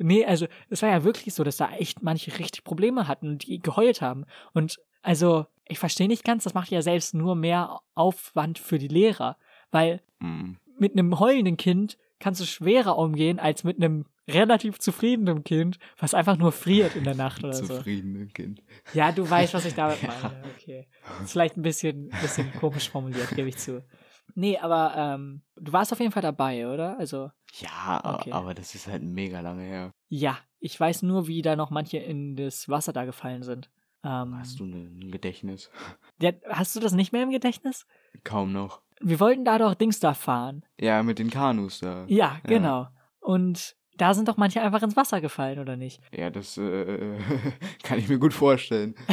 [0.03, 3.45] Nee, also es war ja wirklich so, dass da echt manche richtig Probleme hatten und
[3.45, 4.25] die geheult haben.
[4.53, 8.87] Und also, ich verstehe nicht ganz, das macht ja selbst nur mehr Aufwand für die
[8.87, 9.37] Lehrer.
[9.69, 10.57] Weil Mhm.
[10.79, 16.13] mit einem heulenden Kind kannst du schwerer umgehen als mit einem relativ zufriedenen Kind, was
[16.13, 17.65] einfach nur friert in der Nacht oder so.
[17.65, 18.61] Zufriedene Kind.
[18.93, 20.43] Ja, du weißt, was ich damit meine.
[20.57, 20.87] Okay.
[21.23, 23.83] Ist vielleicht ein bisschen, bisschen komisch formuliert, gebe ich zu.
[24.35, 26.97] Nee, aber ähm, du warst auf jeden Fall dabei, oder?
[26.97, 28.31] Also, Ja, Okay.
[28.31, 29.91] aber das ist halt mega lange her.
[30.07, 33.69] ja, ich weiß nur, wie da noch manche in das Wasser da gefallen sind.
[34.03, 35.69] Ähm, Hast du ne- ein Gedächtnis?
[36.21, 37.85] ja, hast du das nicht mehr im Gedächtnis?
[38.23, 38.81] Kaum noch.
[39.01, 40.63] Wir wollten da doch Dings da fahren.
[40.79, 42.05] Ja, mit den Kanus da.
[42.07, 42.87] Ja, genau.
[43.19, 46.01] Und da sind doch manche einfach ins Wasser gefallen, oder nicht?
[46.11, 47.17] Ja, das äh,
[47.83, 48.95] kann ich mir gut vorstellen.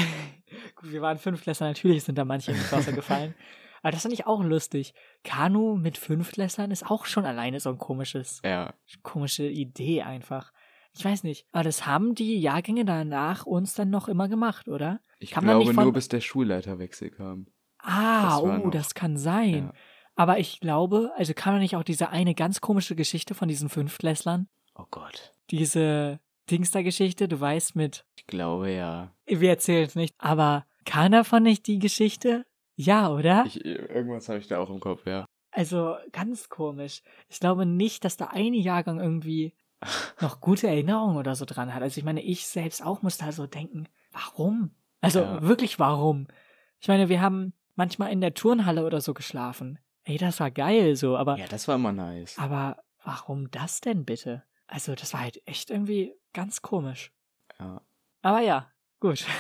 [0.77, 3.35] Gut, wir waren Fünftklässler, natürlich sind da manche ins Wasser gefallen.
[3.83, 4.95] Aber das fand ich auch lustig.
[5.25, 8.75] Kanu mit Fünftklässlern ist auch schon alleine so ein komisches, Ja.
[9.03, 10.53] komische Idee einfach.
[10.97, 11.47] Ich weiß nicht.
[11.53, 15.01] Aber das haben die Jahrgänge danach uns dann noch immer gemacht, oder?
[15.19, 17.47] Ich Kann man glaube von- nur, bis der Schulleiterwechsel kam.
[17.79, 19.67] Ah, Das oh, noch- das kann sein.
[19.67, 19.73] Ja.
[20.17, 23.69] Aber ich glaube, also kam da nicht auch diese eine ganz komische Geschichte von diesen
[23.69, 24.49] Fünftklässlern?
[24.79, 25.33] Oh Gott.
[25.51, 26.21] Diese
[26.51, 29.13] Dingster-Geschichte, du weißt mit, Ich glaube ja.
[29.27, 32.47] wir erzählen es nicht, aber kam davon nicht die Geschichte?
[32.75, 33.45] Ja, oder?
[33.47, 35.27] Ich, irgendwas habe ich da auch im Kopf, ja.
[35.51, 37.03] Also ganz komisch.
[37.29, 39.55] Ich glaube nicht, dass da ein Jahrgang irgendwie
[40.21, 41.83] noch gute Erinnerungen oder so dran hat.
[41.83, 44.71] Also ich meine, ich selbst auch muss da so denken, warum?
[45.01, 45.43] Also Ja.
[45.43, 46.29] wirklich warum?
[46.81, 49.79] Ich meine, wir haben manchmal in der Turnhalle oder so geschlafen.
[50.05, 52.39] Ey, das war geil so, aber Ja, das war immer nice.
[52.39, 54.45] aber warum das denn bitte?
[54.69, 57.11] Also das war halt echt irgendwie ganz komisch.
[57.59, 57.83] Ja.
[58.23, 59.27] Aber ja, gut.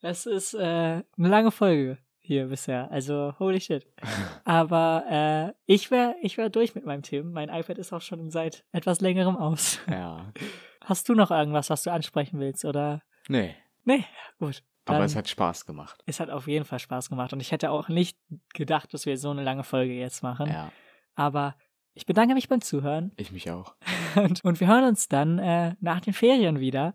[0.00, 2.90] Das ist äh, eine lange Folge hier bisher.
[2.92, 3.86] Also, holy shit.
[4.44, 7.30] Aber äh, ich wäre ich wär durch mit meinem Thema.
[7.30, 9.80] Mein iPad ist auch schon seit etwas längerem aus.
[9.88, 10.32] Ja.
[10.84, 12.64] Hast du noch irgendwas, was du ansprechen willst?
[12.64, 13.02] Oder?
[13.28, 13.54] Nee.
[13.84, 14.04] Nee,
[14.38, 14.62] gut.
[14.84, 16.02] Aber Dann- es hat Spaß gemacht.
[16.06, 17.32] es hat auf jeden Fall Spaß gemacht.
[17.32, 18.18] Und ich hätte auch nicht
[18.54, 20.48] gedacht, dass wir so eine lange Folge jetzt machen.
[20.48, 20.70] Ja.
[21.14, 21.56] Aber
[21.94, 23.12] ich bedanke mich beim Zuhören.
[23.16, 23.74] Ich mich auch.
[24.16, 26.94] und, und wir hören uns dann äh, nach den Ferien wieder.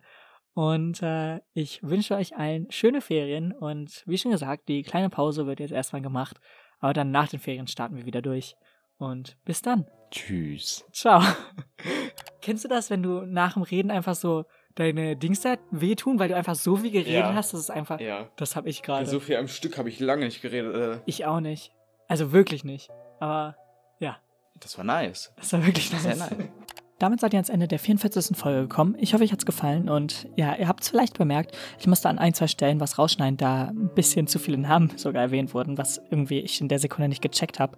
[0.54, 3.52] Und äh, ich wünsche euch allen schöne Ferien.
[3.52, 6.40] Und wie schon gesagt, die kleine Pause wird jetzt erstmal gemacht.
[6.80, 8.56] Aber dann nach den Ferien starten wir wieder durch.
[8.98, 9.86] Und bis dann.
[10.10, 10.84] Tschüss.
[10.92, 11.22] Ciao.
[12.42, 14.46] Kennst du das, wenn du nach dem Reden einfach so
[14.76, 17.34] deine Dings da wehtun, weil du einfach so viel geredet Ja.
[17.36, 17.54] hast?
[17.54, 18.00] Das ist einfach.
[18.00, 18.30] Ja.
[18.38, 19.06] Das habe ich gerade.
[19.06, 20.76] So viel am Stück habe ich lange nicht geredet.
[20.76, 21.02] äh.
[21.06, 21.72] ich auch nicht.
[22.08, 22.90] Also wirklich nicht.
[23.20, 23.56] Aber
[24.00, 24.18] ja,
[24.60, 25.32] Das war nice.
[25.36, 26.04] das war wirklich nice.
[26.04, 26.34] Sehr nice.
[27.00, 28.36] Damit seid ihr ans Ende der 44.
[28.36, 28.96] Folge gekommen.
[28.98, 32.18] Ich hoffe, euch hat's gefallen und ja, ihr habt es vielleicht bemerkt, ich musste an
[32.18, 36.02] ein, zwei Stellen was rausschneiden, da ein bisschen zu viele Namen sogar erwähnt wurden, was
[36.10, 37.78] irgendwie ich in der Sekunde nicht gecheckt habe.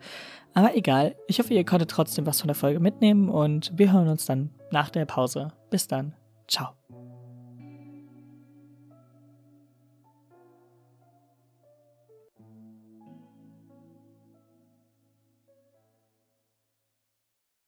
[0.54, 4.08] Aber egal, ich hoffe, ihr konntet trotzdem was von der Folge mitnehmen und wir hören
[4.08, 5.50] uns dann nach der Pause.
[5.70, 6.16] Bis dann.
[6.48, 6.70] Ciao.